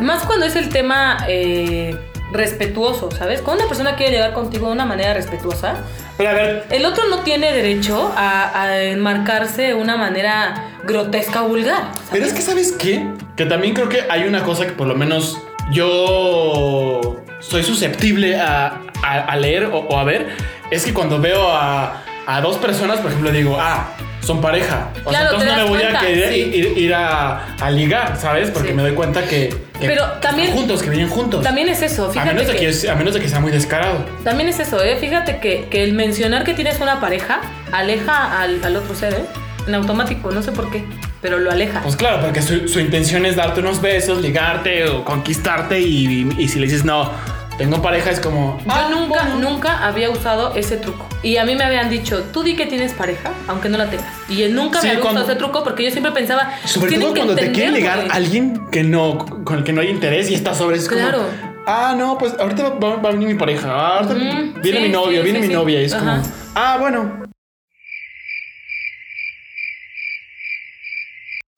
más 0.00 0.24
cuando 0.24 0.44
es 0.46 0.56
el 0.56 0.68
tema 0.68 1.18
eh, 1.28 1.96
respetuoso, 2.32 3.08
¿sabes? 3.12 3.40
Cuando 3.40 3.62
una 3.62 3.68
persona 3.68 3.94
quiere 3.94 4.12
llegar 4.12 4.32
contigo 4.32 4.66
de 4.66 4.72
una 4.72 4.84
manera 4.84 5.14
respetuosa, 5.14 5.74
Pero 6.16 6.30
a 6.30 6.32
ver, 6.32 6.66
el 6.70 6.84
otro 6.86 7.04
no 7.08 7.20
tiene 7.20 7.52
derecho 7.52 8.12
a, 8.16 8.62
a 8.62 8.82
enmarcarse 8.82 9.62
de 9.62 9.74
una 9.74 9.96
manera 9.96 10.70
grotesca 10.84 11.42
o 11.44 11.48
vulgar. 11.48 11.82
¿sabes? 11.94 12.08
pero 12.10 12.26
es 12.26 12.32
que 12.32 12.42
¿sabes 12.42 12.72
qué? 12.72 13.06
Que 13.36 13.46
también 13.46 13.72
creo 13.74 13.88
que 13.88 14.04
hay 14.10 14.24
una 14.24 14.42
cosa 14.42 14.66
que 14.66 14.72
por 14.72 14.88
lo 14.88 14.96
menos 14.96 15.38
yo 15.70 17.16
soy 17.40 17.62
susceptible 17.62 18.40
a, 18.40 18.80
a- 19.04 19.20
a 19.24 19.36
leer 19.36 19.66
o, 19.66 19.78
o 19.78 19.98
a 19.98 20.02
ver. 20.04 20.30
Es 20.72 20.84
que 20.84 20.92
cuando 20.92 21.20
veo 21.20 21.48
a, 21.52 22.02
a 22.26 22.40
dos 22.40 22.56
personas, 22.58 22.98
por 23.00 23.10
ejemplo, 23.10 23.30
digo, 23.30 23.56
ah, 23.60 23.88
son 24.20 24.40
pareja. 24.40 24.88
O 25.04 25.10
sea, 25.12 25.20
Claro, 25.20 25.24
entonces 25.36 25.48
te 25.50 25.56
no 25.56 25.62
me 25.64 25.68
voy 25.70 25.82
a 25.84 25.98
querer 26.00 26.32
sí. 26.32 26.38
ir, 26.54 26.78
ir 26.78 26.94
a, 26.94 27.54
a 27.54 27.70
ligar, 27.70 28.16
¿sabes? 28.20 28.50
Porque 28.50 28.70
Sí. 28.70 28.74
me 28.74 28.82
doy 28.82 28.92
cuenta 28.92 29.22
que, 29.22 29.48
que 29.78 29.86
Pero 29.86 30.02
están 30.04 30.20
también- 30.20 30.52
juntos, 30.52 30.82
que 30.82 30.90
vienen 30.90 31.08
juntos. 31.08 31.42
También 31.44 31.68
es 31.68 31.80
eso, 31.82 32.06
a, 32.06 32.10
fíjate 32.10 32.32
menos 32.34 32.46
de 32.48 32.52
que- 32.56 32.72
que, 32.80 32.90
a 32.90 32.94
menos 32.96 33.14
de 33.14 33.20
que 33.20 33.28
sea 33.28 33.38
muy 33.38 33.52
descarado. 33.52 34.04
También 34.24 34.48
es 34.48 34.58
eso, 34.58 34.82
¿eh? 34.82 34.96
Fíjate 34.98 35.38
que, 35.38 35.68
que 35.70 35.84
el 35.84 35.92
mencionar 35.92 36.42
que 36.42 36.54
tienes 36.54 36.80
una 36.80 36.98
pareja 37.00 37.40
aleja 37.72 38.40
al, 38.40 38.64
al 38.64 38.76
otro 38.76 38.94
ser, 38.96 39.12
¿eh? 39.14 39.24
En 39.68 39.74
automático, 39.74 40.30
no 40.30 40.42
sé 40.42 40.52
por 40.52 40.70
qué, 40.70 40.84
pero 41.22 41.38
lo 41.38 41.50
aleja. 41.50 41.80
Pues 41.82 41.96
claro, 41.96 42.20
porque 42.20 42.40
su, 42.42 42.68
su 42.68 42.78
intención 42.80 43.26
es 43.26 43.34
darte 43.36 43.60
unos 43.60 43.80
besos, 43.80 44.20
ligarte 44.22 44.88
o 44.88 45.04
conquistarte 45.04 45.80
y, 45.80 46.28
y 46.38 46.48
si 46.48 46.58
le 46.60 46.66
dices 46.66 46.84
no, 46.84 47.10
tengo 47.58 47.80
pareja 47.82 48.10
es 48.10 48.20
como... 48.20 48.58
Yo 48.64 48.64
"Ah, 48.72 48.88
nunca, 48.90 49.24
bueno". 49.24 49.50
nunca 49.50 49.86
había 49.86 50.10
usado 50.10 50.54
ese 50.54 50.76
truco. 50.76 51.06
Y 51.22 51.38
a 51.38 51.44
mí 51.44 51.54
me 51.56 51.64
habían 51.64 51.88
dicho, 51.90 52.22
tú 52.32 52.42
di 52.42 52.54
que 52.54 52.66
tienes 52.66 52.92
pareja, 52.92 53.30
aunque 53.48 53.68
no 53.68 53.78
la 53.78 53.88
tengas. 53.88 54.06
Y 54.28 54.42
él 54.42 54.54
nunca 54.54 54.80
Sí, 54.80 54.86
me 54.86 54.90
había 54.92 55.02
cuando- 55.02 55.20
usado 55.22 55.32
ese 55.32 55.38
truco 55.38 55.64
porque 55.64 55.84
yo 55.84 55.90
siempre 55.90 56.12
pensaba, 56.12 56.50
Sobre 56.64 56.98
todo 56.98 57.14
cuando 57.14 57.34
te 57.34 57.52
quiere 57.52 57.68
entender, 57.68 57.96
ligar 57.96 58.08
alguien 58.10 58.66
que 58.70 58.82
no, 58.82 59.18
con 59.44 59.58
el 59.58 59.64
que 59.64 59.72
no 59.72 59.80
hay 59.80 59.88
interés 59.88 60.30
y 60.30 60.34
está 60.34 60.54
sobre 60.54 60.76
es 60.76 60.88
como, 60.88 61.00
Claro. 61.00 61.22
Ah, 61.66 61.94
no, 61.98 62.16
pues 62.16 62.32
ahorita 62.38 62.68
va, 62.80 62.96
va 62.96 63.08
a 63.08 63.12
venir 63.12 63.26
mi 63.28 63.34
pareja. 63.34 63.68
ah, 63.70 63.98
ahorita 63.98 64.14
viene 64.60 64.78
sí, 64.78 64.82
mi 64.84 64.88
novio, 64.90 65.18
sí, 65.18 65.24
viene 65.24 65.38
sí, 65.40 65.42
mi 65.42 65.48
sí. 65.48 65.54
novia. 65.54 65.80
Y 65.82 65.84
es 65.86 65.92
Ajá. 65.94 66.20
como, 66.20 66.22
ah, 66.54 66.76
bueno. 66.78 67.25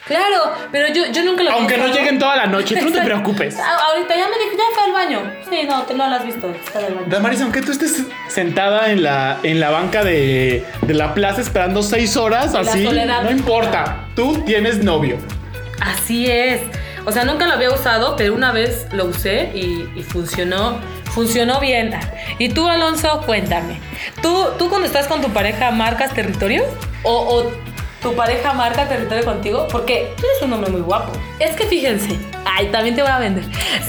Claro, 0.08 0.52
pero 0.72 0.88
yo, 0.88 1.06
yo 1.12 1.22
nunca 1.22 1.42
lo 1.42 1.52
Aunque 1.52 1.76
no 1.76 1.86
lleguen 1.88 2.18
toda 2.18 2.34
la 2.36 2.46
noche, 2.46 2.76
tú 2.76 2.86
no 2.86 2.92
te 2.92 3.02
preocupes. 3.02 3.56
Ah, 3.58 3.76
ahorita 3.90 4.16
ya 4.16 4.26
me 4.28 4.38
dijo, 4.38 4.56
ya 4.56 4.64
fue 4.74 4.84
al 4.84 4.92
baño. 4.92 5.32
Sí, 5.50 5.66
no, 5.68 5.82
te, 5.82 5.94
no 5.94 6.08
lo 6.08 6.16
has 6.16 6.24
visto, 6.24 6.50
está 6.50 6.78
del 6.80 6.94
baño. 6.94 7.06
Damaris, 7.08 7.40
aunque 7.42 7.60
tú 7.60 7.72
estés 7.72 8.02
sentada 8.28 8.90
en 8.90 9.02
la, 9.02 9.38
en 9.42 9.60
la 9.60 9.70
banca 9.70 10.02
de, 10.02 10.64
de 10.82 10.94
la 10.94 11.12
plaza 11.14 11.42
esperando 11.42 11.82
seis 11.82 12.16
horas, 12.16 12.54
La 12.54 12.60
así, 12.60 12.84
soledad. 12.84 13.22
no 13.22 13.30
importa. 13.30 14.06
Tú 14.16 14.38
tienes 14.46 14.82
novio. 14.82 15.18
Así 15.80 16.26
es. 16.30 16.62
O 17.04 17.12
sea, 17.12 17.24
nunca 17.24 17.46
lo 17.46 17.52
había 17.54 17.70
usado, 17.70 18.16
pero 18.16 18.34
una 18.34 18.52
vez 18.52 18.86
lo 18.92 19.04
usé 19.06 19.50
y, 19.54 19.88
y 19.94 20.02
funcionó. 20.02 20.78
Funcionó 21.14 21.58
bien. 21.60 21.98
Y 22.38 22.50
tú, 22.50 22.68
Alonso, 22.68 23.22
cuéntame. 23.26 23.80
¿Tú, 24.22 24.46
¿Tú 24.58 24.68
cuando 24.68 24.86
estás 24.86 25.06
con 25.06 25.20
tu 25.20 25.30
pareja 25.30 25.70
marcas 25.70 26.12
territorio? 26.14 26.64
¿O, 27.02 27.12
o 27.12 27.52
tu 28.02 28.14
pareja 28.14 28.52
marca 28.52 28.88
territorio 28.88 29.24
contigo 29.24 29.66
porque 29.70 30.12
tú 30.16 30.24
eres 30.24 30.42
un 30.42 30.52
hombre 30.52 30.70
muy 30.70 30.80
guapo. 30.80 31.12
Es 31.38 31.56
que 31.56 31.64
fíjense, 31.66 32.16
ay, 32.44 32.68
también 32.68 32.94
te 32.94 33.02
voy 33.02 33.10
a 33.10 33.18
vender. 33.18 33.44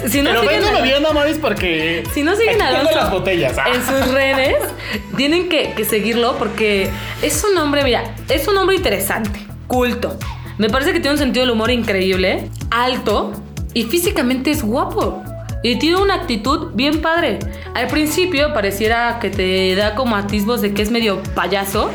Si 0.07 0.21
no 0.21 0.29
Pero 0.31 0.43
véndeme 0.43 0.81
bien, 0.81 1.05
Amaris, 1.05 1.37
porque. 1.37 2.03
si 2.13 2.23
no 2.23 2.35
siguen 2.35 2.61
a 2.61 2.69
Alonso 2.69 2.95
las 2.95 3.11
botellas. 3.11 3.57
ah. 3.57 3.65
en 3.73 3.85
sus 3.85 4.11
redes, 4.11 4.57
tienen 5.17 5.49
que, 5.49 5.73
que 5.73 5.85
seguirlo 5.85 6.37
porque 6.37 6.89
es 7.21 7.43
un 7.43 7.57
hombre, 7.57 7.83
mira, 7.83 8.03
es 8.29 8.47
un 8.47 8.57
hombre 8.57 8.75
interesante, 8.75 9.45
culto. 9.67 10.17
Me 10.57 10.69
parece 10.69 10.91
que 10.91 10.99
tiene 10.99 11.13
un 11.13 11.19
sentido 11.19 11.45
del 11.45 11.51
humor 11.53 11.71
increíble, 11.71 12.49
alto 12.69 13.31
y 13.73 13.83
físicamente 13.83 14.51
es 14.51 14.63
guapo. 14.63 15.23
Y 15.61 15.77
tiene 15.77 15.97
una 15.97 16.15
actitud 16.15 16.71
bien 16.73 17.01
padre. 17.01 17.39
Al 17.75 17.87
principio 17.87 18.53
pareciera 18.53 19.19
que 19.19 19.29
te 19.29 19.75
da 19.75 19.93
como 19.95 20.15
atisbos 20.15 20.61
de 20.61 20.73
que 20.73 20.81
es 20.81 20.89
medio 20.89 21.21
payaso, 21.35 21.91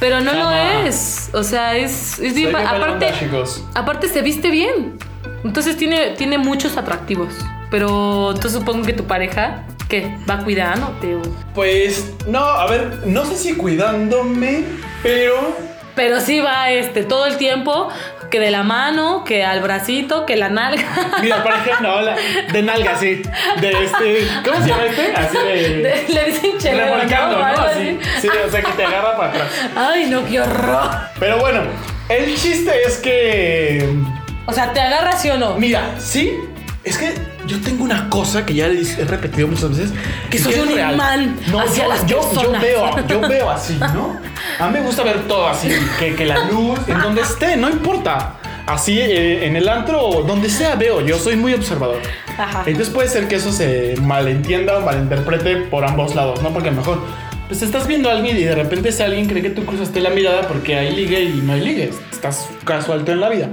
pero 0.00 0.20
no 0.20 0.32
lo 0.32 0.50
es. 0.50 1.30
O 1.32 1.42
sea, 1.44 1.76
es, 1.76 2.18
bien 2.34 2.54
aparte, 2.56 3.12
chicos. 3.18 3.62
aparte 3.74 4.08
se 4.08 4.22
viste 4.22 4.50
bien. 4.50 4.98
Entonces 5.44 5.76
tiene, 5.76 6.10
tiene 6.16 6.38
muchos 6.38 6.76
atractivos. 6.76 7.32
Pero 7.70 8.30
entonces 8.34 8.58
supongo 8.58 8.84
que 8.84 8.92
tu 8.94 9.04
pareja, 9.04 9.62
¿qué? 9.88 10.16
¿Va 10.28 10.38
cuidándote? 10.38 11.14
o- 11.14 11.22
Pues, 11.54 12.12
no, 12.26 12.40
a 12.40 12.66
ver, 12.66 13.02
no 13.06 13.24
sé 13.24 13.36
si 13.36 13.54
cuidándome, 13.54 14.64
pero. 15.02 15.56
Pero 15.94 16.20
sí 16.20 16.40
va 16.40 16.70
este 16.70 17.04
todo 17.04 17.26
el 17.26 17.36
tiempo, 17.36 17.88
que 18.30 18.40
de 18.40 18.50
la 18.50 18.62
mano, 18.62 19.24
que 19.24 19.44
al 19.44 19.60
bracito, 19.60 20.24
que 20.26 20.36
la 20.36 20.48
nalga. 20.48 20.84
Mira, 21.22 21.42
por 21.42 21.52
ejemplo, 21.52 22.00
la- 22.00 22.16
de 22.52 22.62
nalga, 22.62 22.96
sí. 22.98 23.22
De 23.60 23.70
este. 23.84 24.26
¿Cómo 24.44 24.62
se 24.62 24.68
llama 24.68 24.84
este? 24.86 25.12
Así 25.14 25.36
de. 25.36 25.52
De- 25.82 26.04
le 26.08 26.24
dicen 26.26 26.58
chelero, 26.58 26.96
¿no? 26.96 27.44
Así. 27.44 27.98
Sí, 28.20 28.28
o 28.28 28.50
sea, 28.50 28.62
que 28.62 28.72
te 28.72 28.84
agarra 28.84 29.16
para 29.16 29.28
atrás. 29.30 29.48
Ay, 29.76 30.06
no, 30.08 30.24
qué 30.26 30.40
horror. 30.40 30.90
Pero 31.18 31.38
bueno, 31.38 31.62
el 32.08 32.34
chiste 32.36 32.72
es 32.86 32.98
que. 32.98 33.88
O 34.46 34.52
sea, 34.52 34.72
¿te 34.72 34.80
agarra 34.80 35.12
sí 35.16 35.28
o 35.30 35.36
no? 35.36 35.54
Mira, 35.56 35.82
sí, 35.98 36.36
es 36.84 36.96
que 36.98 37.14
yo 37.50 37.60
tengo 37.60 37.84
una 37.84 38.08
cosa 38.08 38.46
que 38.46 38.54
ya 38.54 38.66
he 38.66 39.04
repetido 39.04 39.48
muchas 39.48 39.70
veces. 39.70 39.92
Que 40.30 40.38
soy 40.38 40.54
un 40.60 40.70
imán 40.70 41.36
No, 41.50 41.60
hacia 41.60 41.84
yo, 41.84 41.88
las 41.88 42.06
yo, 42.06 42.20
yo 42.22 42.30
personas. 42.30 42.62
veo, 42.62 43.06
yo 43.08 43.20
veo 43.20 43.50
así, 43.50 43.76
¿no? 43.78 44.16
A 44.58 44.68
mí 44.68 44.78
me 44.78 44.86
gusta 44.86 45.02
ver 45.02 45.26
todo 45.28 45.48
así, 45.48 45.68
que, 45.98 46.14
que 46.14 46.24
la 46.24 46.44
luz, 46.44 46.78
en 46.86 46.98
donde 47.00 47.22
esté, 47.22 47.56
no 47.56 47.68
importa. 47.68 48.34
Así, 48.66 48.98
eh, 49.00 49.46
en 49.46 49.56
el 49.56 49.68
antro 49.68 50.00
o 50.00 50.22
donde 50.22 50.48
sea, 50.48 50.76
veo. 50.76 51.00
Yo 51.04 51.18
soy 51.18 51.34
muy 51.34 51.52
observador. 51.54 52.00
Ajá. 52.38 52.62
Entonces 52.66 52.92
puede 52.94 53.08
ser 53.08 53.26
que 53.26 53.34
eso 53.36 53.50
se 53.52 53.96
malentienda 54.00 54.78
o 54.78 54.80
malinterprete 54.82 55.56
por 55.56 55.84
ambos 55.84 56.14
lados, 56.14 56.40
¿no? 56.42 56.50
Porque 56.50 56.68
a 56.68 56.72
lo 56.72 56.78
mejor, 56.78 57.00
pues 57.48 57.62
estás 57.62 57.88
viendo 57.88 58.08
a 58.08 58.12
alguien 58.12 58.36
y 58.36 58.42
de 58.44 58.54
repente 58.54 58.90
ese 58.90 59.02
alguien 59.02 59.26
cree 59.26 59.42
que 59.42 59.50
tú 59.50 59.64
cruzaste 59.66 60.00
la 60.00 60.10
mirada 60.10 60.42
porque 60.46 60.76
hay 60.76 60.94
ligue 60.94 61.20
y 61.20 61.40
no 61.42 61.54
hay 61.54 61.60
ligue. 61.62 61.90
Estás 62.12 62.48
casual 62.64 63.04
tú 63.04 63.10
en 63.10 63.20
la 63.20 63.28
vida. 63.28 63.48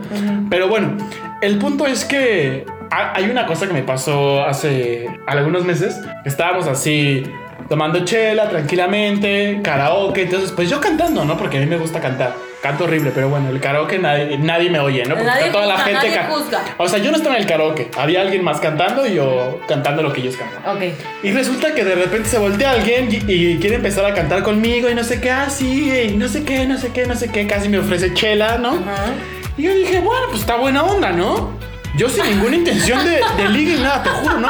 Pero 0.52 0.68
bueno, 0.68 0.96
el 1.42 1.58
punto 1.58 1.88
es 1.88 2.06
que 2.06 2.66
hay 2.92 3.30
una 3.30 3.46
cosa 3.46 3.68
que 3.68 3.74
me 3.74 3.84
pasó 3.84 4.44
hace 4.44 5.08
algunos 5.26 5.66
meses. 5.66 6.00
Estábamos 6.26 6.68
así 6.68 7.24
tomando 7.70 8.06
chela 8.06 8.50
tranquilamente, 8.50 9.60
karaoke. 9.64 10.24
Entonces, 10.24 10.52
pues 10.52 10.70
yo 10.70 10.80
cantando, 10.80 11.26
¿no? 11.26 11.38
Porque 11.38 11.58
a 11.58 11.60
mí 11.60 11.66
me 11.66 11.78
gusta 11.78 12.00
cantar. 12.00 12.34
Canto 12.62 12.86
horrible, 12.86 13.12
pero 13.14 13.30
bueno, 13.30 13.50
el 13.50 13.60
karaoke 13.60 14.00
nadie, 14.00 14.38
nadie 14.40 14.70
me 14.72 14.80
oye, 14.80 15.04
¿no? 15.06 15.14
Porque 15.16 15.26
Nadie 15.26 15.52
toda 15.52 15.68
la 15.68 15.78
juzga, 15.78 15.86
gente 16.00 16.18
nadie 16.18 16.34
juzga. 16.34 16.62
O 16.78 16.88
sea, 16.88 17.00
yo 17.00 17.12
no 17.12 17.18
estaba 17.18 17.36
en 17.36 17.42
el 17.44 17.48
karaoke. 17.48 17.92
Había 17.98 18.22
alguien 18.22 18.44
más 18.44 18.60
cantando 18.60 19.06
y 19.06 19.14
yo 19.14 19.60
cantando 19.68 20.02
lo 20.02 20.12
que 20.12 20.22
ellos 20.22 20.36
cantan. 20.36 20.76
Ok. 20.76 20.82
Y 21.24 21.32
resulta 21.32 21.76
que 21.76 21.84
de 21.84 21.96
repente 21.96 22.30
se 22.30 22.40
voltea 22.40 22.72
alguien 22.72 23.10
y, 23.12 23.32
y 23.32 23.58
quiere 23.60 23.76
empezar 23.76 24.06
a 24.06 24.14
cantar 24.14 24.42
conmigo 24.42 24.90
y 24.90 24.96
no 24.96 25.04
sé 25.04 25.22
qué, 25.22 25.30
así, 25.30 25.92
y 25.92 26.18
no 26.18 26.28
sé 26.28 26.44
qué, 26.44 26.66
no 26.66 26.78
sé 26.78 26.90
qué, 26.92 27.06
no 27.06 27.16
sé 27.16 27.30
qué. 27.30 27.46
Casi 27.46 27.70
me 27.70 27.78
ofrece 27.78 28.14
chela, 28.16 28.58
¿no? 28.58 28.70
Ajá. 28.70 29.14
Y 29.56 29.64
yo 29.64 29.74
dije, 29.74 30.00
bueno, 30.00 30.26
pues 30.30 30.42
está 30.42 30.56
buena 30.56 30.84
onda, 30.84 31.12
¿no? 31.12 31.52
Yo 31.96 32.08
sin 32.10 32.24
ninguna 32.26 32.56
intención 32.58 33.04
de, 33.04 33.22
de 33.38 33.50
ligue 33.50 33.76
ni 33.78 33.84
nada, 33.84 34.04
te 34.04 34.10
juro, 34.10 34.40
¿no? 34.40 34.50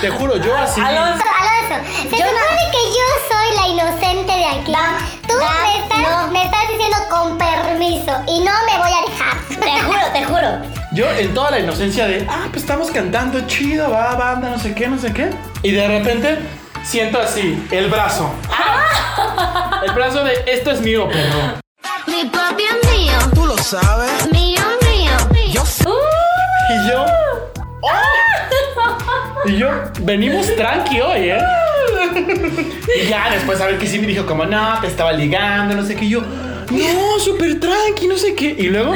Te 0.00 0.08
juro, 0.10 0.36
yo 0.38 0.56
así. 0.56 0.80
Alonso, 0.80 1.24
Alonso, 1.40 1.90
se 2.02 2.08
supone 2.08 2.62
que 2.72 2.82
yo 2.88 3.06
soy 3.28 3.56
la 3.56 3.68
inocente 3.68 4.32
de 4.32 4.44
aquí. 4.46 4.72
Tú 5.28 5.34
me, 5.34 5.78
estás, 5.82 6.30
me 6.32 6.44
estás 6.44 6.68
diciendo 6.70 6.96
con 7.10 7.36
permiso 7.36 8.12
y 8.26 8.40
no 8.40 8.52
me 8.66 8.78
voy 8.78 8.90
a 8.92 9.10
dejar. 9.10 9.36
Te 9.60 9.80
juro, 9.82 10.00
te 10.12 10.24
juro. 10.24 10.76
Yo 10.92 11.10
en 11.10 11.34
toda 11.34 11.50
la 11.50 11.58
inocencia 11.58 12.06
de, 12.06 12.26
ah, 12.30 12.46
pues 12.50 12.62
estamos 12.62 12.90
cantando 12.90 13.40
chido, 13.46 13.90
va, 13.90 14.14
banda, 14.14 14.48
no 14.50 14.58
sé 14.58 14.74
qué, 14.74 14.88
no 14.88 14.98
sé 14.98 15.12
qué. 15.12 15.30
Y 15.62 15.72
de 15.72 15.86
repente 15.88 16.38
siento 16.82 17.20
así, 17.20 17.62
el 17.70 17.88
brazo. 17.88 18.32
¡Ah! 18.50 19.82
El 19.84 19.92
brazo 19.92 20.24
de, 20.24 20.32
esto 20.46 20.70
es 20.70 20.80
mío, 20.80 21.08
perro. 21.08 21.60
Mi 22.06 22.24
papi 22.24 22.62
es 22.64 22.90
mío, 22.90 23.12
Tú 23.34 23.44
lo 23.44 23.58
sabes. 23.58 24.32
mío. 24.32 24.60
Y 26.68 26.88
yo. 26.88 27.04
¡oh! 27.82 28.16
Y 29.48 29.58
yo, 29.58 29.68
venimos 30.00 30.54
tranqui 30.56 31.00
hoy, 31.00 31.30
¿eh? 31.30 31.38
Y 33.00 33.08
ya 33.08 33.30
después 33.30 33.60
a 33.60 33.66
ver 33.66 33.78
que 33.78 33.86
sí 33.86 33.98
me 34.00 34.06
dijo 34.06 34.26
como, 34.26 34.44
no, 34.44 34.80
te 34.80 34.88
estaba 34.88 35.12
ligando, 35.12 35.74
no 35.74 35.84
sé 35.84 35.94
qué. 35.94 36.06
Y 36.06 36.10
yo, 36.10 36.20
no, 36.20 37.18
súper 37.20 37.60
tranqui, 37.60 38.08
no 38.08 38.16
sé 38.16 38.34
qué. 38.34 38.56
Y 38.58 38.68
luego, 38.68 38.94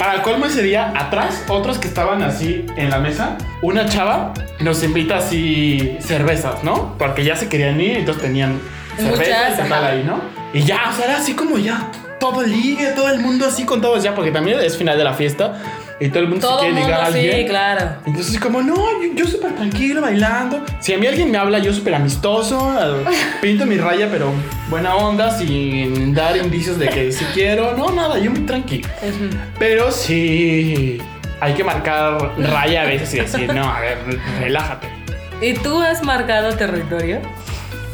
para 0.00 0.22
colmo 0.22 0.46
ese 0.46 0.62
día, 0.62 0.92
atrás, 0.96 1.44
otros 1.48 1.78
que 1.78 1.86
estaban 1.86 2.22
así 2.22 2.66
en 2.76 2.90
la 2.90 2.98
mesa, 2.98 3.36
una 3.62 3.86
chava 3.88 4.34
nos 4.58 4.82
invita 4.82 5.18
así 5.18 5.96
cervezas, 6.00 6.64
¿no? 6.64 6.96
Porque 6.98 7.22
ya 7.22 7.36
se 7.36 7.48
querían 7.48 7.80
ir, 7.80 7.98
entonces 7.98 8.22
tenían 8.22 8.60
cervezas 8.96 9.64
y 9.64 9.68
tal 9.68 9.84
ahí, 9.84 10.02
¿no? 10.04 10.20
Y 10.52 10.64
ya, 10.64 10.90
o 10.90 10.96
sea, 10.96 11.04
era 11.04 11.18
así 11.18 11.34
como 11.34 11.58
ya, 11.58 11.90
todo 12.18 12.42
ligue, 12.42 12.88
todo 12.96 13.10
el 13.10 13.20
mundo 13.20 13.46
así 13.46 13.64
con 13.64 13.80
todos 13.80 14.02
ya, 14.02 14.14
porque 14.14 14.32
también 14.32 14.58
es 14.58 14.76
final 14.76 14.98
de 14.98 15.04
la 15.04 15.14
fiesta 15.14 15.60
y 16.00 16.08
todo 16.08 16.20
el 16.20 16.28
mundo 16.28 16.46
todo 16.46 16.58
se 16.58 16.64
quiere 16.64 16.74
mundo 16.74 16.88
ligar 16.88 17.00
a 17.02 17.06
alguien. 17.06 17.36
sí, 17.36 17.46
claro. 17.46 17.90
Entonces, 18.04 18.40
como, 18.40 18.62
no, 18.62 18.74
yo, 18.74 19.14
yo 19.14 19.26
súper 19.26 19.54
tranquilo, 19.54 20.00
bailando. 20.00 20.64
Si 20.80 20.92
a 20.92 20.98
mí 20.98 21.06
alguien 21.06 21.30
me 21.30 21.38
habla, 21.38 21.58
yo 21.58 21.72
súper 21.72 21.94
amistoso, 21.94 22.74
pinto 23.40 23.64
mi 23.66 23.76
raya, 23.76 24.08
pero 24.10 24.30
buena 24.68 24.96
onda, 24.96 25.30
sin 25.30 26.12
dar 26.14 26.36
indicios 26.36 26.78
de 26.78 26.88
que 26.88 27.12
si 27.18 27.24
quiero. 27.26 27.76
No, 27.76 27.90
nada, 27.90 28.18
yo 28.18 28.30
muy 28.30 28.40
tranquilo. 28.40 28.88
Ujú. 29.02 29.36
Pero 29.58 29.92
sí, 29.92 30.98
hay 31.40 31.54
que 31.54 31.62
marcar 31.64 32.32
raya 32.38 32.82
a 32.82 32.86
veces 32.86 33.14
y 33.14 33.20
decir, 33.20 33.54
no, 33.54 33.62
a 33.64 33.80
ver, 33.80 33.98
relájate. 34.40 34.88
¿Y 35.40 35.54
tú 35.54 35.80
has 35.80 36.02
marcado 36.02 36.56
territorio? 36.56 37.20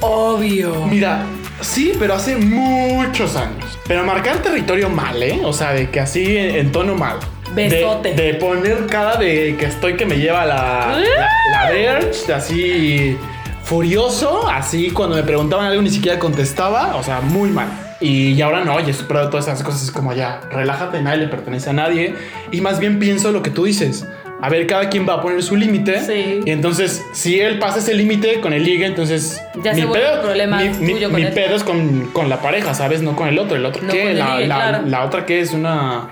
Obvio. 0.00 0.86
Mira, 0.86 1.24
sí, 1.60 1.92
pero 1.98 2.14
hace 2.14 2.36
muchos 2.36 3.36
años. 3.36 3.78
Pero 3.86 4.04
marcar 4.04 4.38
territorio 4.38 4.88
mal, 4.88 5.22
¿eh? 5.22 5.40
O 5.44 5.52
sea, 5.52 5.72
de 5.72 5.90
que 5.90 6.00
así 6.00 6.36
en, 6.36 6.54
en 6.56 6.72
tono 6.72 6.94
mal. 6.94 7.18
De- 7.54 7.68
Besote. 7.68 8.14
De, 8.14 8.34
poner 8.34 8.86
cara 8.86 9.16
de 9.16 9.56
que 9.58 9.66
estoy 9.66 9.96
que 9.96 10.06
me 10.06 10.16
lleva 10.16 10.46
la, 10.46 10.96
la, 10.98 11.64
la 11.64 11.70
Verge, 11.70 12.32
así 12.32 13.16
furioso, 13.64 14.48
así 14.48 14.90
cuando 14.90 15.16
me 15.16 15.22
preguntaban 15.22 15.66
algo 15.66 15.82
ni 15.82 15.90
siquiera 15.90 16.18
contestaba, 16.18 16.96
o 16.96 17.02
sea, 17.02 17.20
muy 17.20 17.50
mal. 17.50 17.68
Y, 18.00 18.32
y 18.32 18.42
ahora 18.42 18.64
no, 18.64 18.80
ya 18.80 18.88
he 18.90 18.94
superado 18.94 19.28
todas 19.30 19.46
esas 19.46 19.62
cosas, 19.62 19.82
es 19.82 19.90
como 19.90 20.12
ya, 20.14 20.40
relájate, 20.50 21.00
nadie 21.02 21.18
le 21.18 21.28
pertenece 21.28 21.70
a 21.70 21.72
nadie. 21.72 22.14
Y 22.50 22.60
más 22.62 22.80
bien 22.80 22.98
pienso 22.98 23.30
lo 23.30 23.42
que 23.42 23.50
tú 23.50 23.64
dices. 23.64 24.06
A 24.42 24.48
ver, 24.48 24.66
cada 24.66 24.88
quien 24.88 25.06
va 25.06 25.14
a 25.14 25.20
poner 25.20 25.42
su 25.42 25.54
límite. 25.54 26.00
Sí. 26.00 26.40
Y 26.46 26.50
entonces, 26.50 27.04
si 27.12 27.38
él 27.40 27.58
pasa 27.58 27.78
ese 27.80 27.92
límite 27.92 28.40
con 28.40 28.54
el 28.54 28.64
ligue, 28.64 28.86
entonces. 28.86 29.38
Ya 29.62 29.74
se 29.74 29.84
vuelve 29.84 30.14
un 30.14 30.20
problema 30.22 30.62
mi, 30.62 30.68
mi- 30.78 30.92
tuyo 30.94 31.10
con 31.10 31.20
mi 31.20 31.26
pedo 31.26 31.56
es 31.56 31.62
con, 31.62 32.06
con 32.14 32.30
la 32.30 32.40
pareja, 32.40 32.72
¿sabes? 32.72 33.02
No 33.02 33.14
con 33.14 33.28
el 33.28 33.38
otro. 33.38 33.56
¿El 33.56 33.66
otro 33.66 33.82
No 33.82 33.92
la, 33.92 34.40
la- 34.40 34.44
claro. 34.46 34.86
la 34.86 35.04
otra 35.04 35.26
que 35.26 35.40
es 35.40 35.52
una 35.52 36.08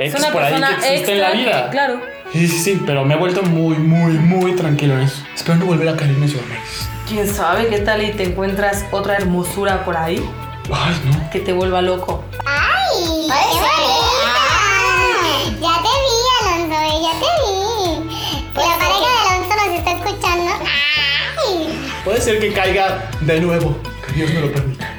ex 0.00 0.14
Es 0.14 0.20
una 0.20 0.32
por 0.32 0.42
ahí 0.42 0.52
persona 0.52 0.76
que 0.80 0.88
existe 0.92 1.12
en 1.12 1.20
la 1.20 1.30
vida. 1.32 1.70
claro. 1.70 2.00
Sí, 2.32 2.46
sí, 2.46 2.58
sí, 2.58 2.82
pero 2.86 3.04
me 3.04 3.14
he 3.14 3.16
vuelto 3.16 3.42
muy, 3.42 3.76
muy, 3.76 4.12
muy 4.12 4.52
tranquilo 4.54 4.94
en 4.94 5.00
eso. 5.02 5.22
Espero 5.34 5.58
no 5.58 5.66
volver 5.66 5.88
a 5.88 5.96
caer 5.96 6.12
en 6.12 6.22
eso. 6.22 6.38
¿Quién 7.08 7.26
sabe 7.32 7.66
qué 7.68 7.78
tal 7.80 8.02
y 8.02 8.12
te 8.12 8.22
encuentras 8.24 8.84
otra 8.92 9.16
hermosura 9.16 9.84
por 9.84 9.96
ahí 9.96 10.18
Ay, 10.72 10.94
no. 11.06 11.30
que 11.30 11.40
te 11.40 11.52
vuelva 11.52 11.82
loco? 11.82 12.22
¡Ay! 12.46 13.26
¡Qué 13.26 13.58
bonita! 13.58 14.40
Ya 15.60 15.82
te 15.82 15.92
vi, 16.04 16.16
Alonso, 16.40 16.78
eh, 16.80 17.00
ya 17.02 17.12
te 17.18 17.28
vi. 17.42 18.10
Si 18.54 18.68
la 18.68 18.78
pareja 18.78 19.08
de 19.10 19.28
Alonso 19.28 19.54
nos 19.66 19.78
está 19.78 19.90
escuchando. 19.92 20.52
¡Ay! 20.62 21.90
Puede 22.04 22.20
ser 22.20 22.38
que 22.38 22.52
caiga 22.52 23.10
de 23.22 23.40
nuevo. 23.40 23.76
Que 24.06 24.12
Dios 24.12 24.30
me 24.32 24.40
lo 24.40 24.52
permita. 24.52 24.89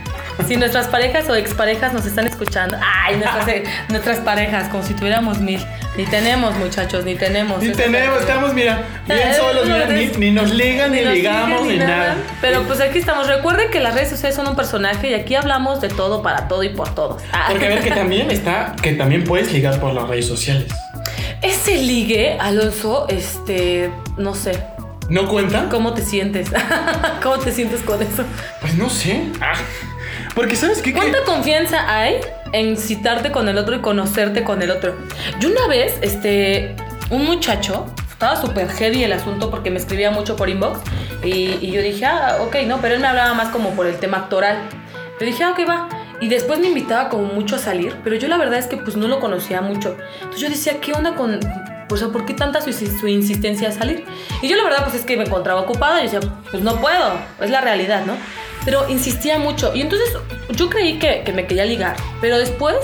Si 0.52 0.58
nuestras 0.58 0.90
parejas 0.90 1.30
o 1.30 1.36
exparejas 1.36 1.94
nos 1.94 2.06
están 2.06 2.28
escuchando, 2.28 2.76
ay, 2.84 3.16
nuestras, 3.16 3.48
eh, 3.48 3.64
nuestras 3.88 4.18
parejas, 4.20 4.68
como 4.68 4.84
si 4.84 4.94
tuviéramos 4.94 5.40
mil. 5.40 5.66
Ni 5.96 6.06
tenemos, 6.06 6.54
muchachos, 6.58 7.06
ni 7.06 7.16
tenemos. 7.16 7.64
Ni 7.64 7.70
Eso 7.70 7.78
tenemos, 7.78 8.18
es- 8.18 8.24
estamos, 8.24 8.54
mira, 8.54 8.84
bien 9.08 9.30
Eh, 9.30 9.34
solos, 9.34 9.66
mira, 9.66 9.86
ni, 10.18 10.32
nos 10.32 10.52
ligan, 10.54 10.92
ni, 10.92 11.00
nos 11.04 11.14
ligamos, 11.14 11.66
ni 11.66 11.78
nada. 11.78 12.18
Pero 12.42 12.64
pues 12.64 12.82
aquí 12.82 13.00
estamos. 13.00 13.28
Recuerden 13.28 13.72
que 13.72 13.80
las 13.80 13.94
redes 13.96 14.10
sociales 14.10 14.36
son 14.36 14.46
un 14.46 14.58
personaje 14.58 15.12
y 15.12 15.14
aquí 15.14 15.36
hablamos 15.36 15.80
de 15.80 15.88
todo, 15.88 16.22
para 16.22 16.50
todo 16.50 16.64
y 16.64 16.70
por 16.70 16.94
todos. 16.94 17.22
Ah. 17.32 17.46
Porque 17.50 17.68
a 17.68 17.70
ver 17.70 17.82
que 17.82 17.92
también 17.92 18.30
está, 18.30 18.76
que 18.84 18.92
también 18.92 19.24
puedes 19.24 19.54
ligar 19.54 19.80
por 19.80 19.94
las 19.94 20.06
redes 20.10 20.28
sociales. 20.28 20.66
Ese 21.42 21.78
ligue, 21.78 22.36
Alonso, 22.42 23.06
este, 23.08 23.90
no 24.18 24.36
sé. 24.36 24.62
¿No 25.08 25.28
cuenta? 25.28 25.68
¿Cómo 25.70 25.94
te 25.94 26.02
sientes? 26.04 26.50
¿Cómo 27.24 27.38
te 27.38 27.52
sientes 27.52 27.82
con 27.82 28.02
eso? 28.02 28.24
Pues 28.62 28.76
no 28.76 28.90
sé. 28.90 29.24
Ah, 29.42 29.54
porque 30.36 30.56
sabes 30.56 30.82
qué? 30.82 30.94
¿Cuánta 30.94 31.24
confianza 31.24 31.94
hay 31.94 32.22
en 32.54 32.78
citarte 32.78 33.32
con 33.32 33.48
el 33.50 33.58
otro 33.58 33.76
y 33.76 33.80
conocerte 33.80 34.44
con 34.44 34.62
el 34.62 34.72
otro. 34.72 34.96
Yo 35.40 35.50
una 35.50 35.68
vez, 35.68 35.98
este, 36.02 36.76
un 37.10 37.26
muchacho, 37.26 37.86
estaba 38.10 38.40
súper 38.40 38.70
heavy 38.70 39.04
el 39.04 39.14
asunto 39.14 39.50
porque 39.50 39.72
me 39.72 39.78
escribía 39.78 40.12
mucho 40.12 40.36
por 40.36 40.50
inbox 40.50 40.80
y, 41.24 41.58
y 41.62 41.72
yo 41.72 41.82
dije, 41.82 42.06
ah, 42.06 42.38
ok, 42.42 42.58
no, 42.68 42.80
pero 42.82 42.96
él 42.96 43.02
me 43.02 43.08
hablaba 43.08 43.34
más 43.34 43.50
como 43.50 43.72
por 43.72 43.88
el 43.88 43.98
tema 43.98 44.18
actoral. 44.18 44.58
Yo 45.20 45.26
dije, 45.26 45.44
ah, 45.44 45.52
ok, 45.52 45.60
va. 45.68 45.90
Y 46.20 46.28
después 46.28 46.60
me 46.60 46.68
invitaba 46.68 47.10
como 47.10 47.24
mucho 47.24 47.56
a 47.56 47.60
salir, 47.60 47.96
pero 48.04 48.16
yo 48.16 48.28
la 48.28 48.38
verdad 48.38 48.60
es 48.60 48.68
que 48.68 48.78
pues 48.78 48.96
no 48.96 49.08
lo 49.08 49.20
conocía 49.20 49.62
mucho. 49.62 49.98
Entonces 50.16 50.42
yo 50.42 50.50
decía, 50.50 50.80
¿qué 50.80 50.94
onda 50.94 51.16
con, 51.16 51.40
pues, 51.88 52.04
¿por 52.04 52.26
qué 52.26 52.36
tanta 52.36 52.62
su, 52.62 52.72
su 52.72 53.08
insistencia 53.08 53.70
a 53.70 53.72
salir? 53.72 54.06
Y 54.44 54.48
yo 54.48 54.56
la 54.56 54.64
verdad 54.64 54.84
pues 54.84 54.96
es 54.96 55.06
que 55.06 55.18
me 55.18 55.24
encontraba 55.24 55.62
ocupada 55.62 56.00
y 56.00 56.04
decía, 56.04 56.20
pues 56.52 56.62
no 56.62 56.80
puedo, 56.80 57.14
es 57.40 57.50
la 57.50 57.62
realidad, 57.62 58.06
¿no? 58.06 58.14
Pero 58.66 58.88
insistía 58.90 59.40
mucho. 59.40 59.74
Y 59.76 59.82
entonces 59.82 60.16
yo 60.52 60.70
creí 60.70 61.00
que, 61.00 61.24
que 61.24 61.34
me 61.34 61.48
quería 61.48 61.66
ligar, 61.66 61.96
pero 62.20 62.38
después 62.38 62.76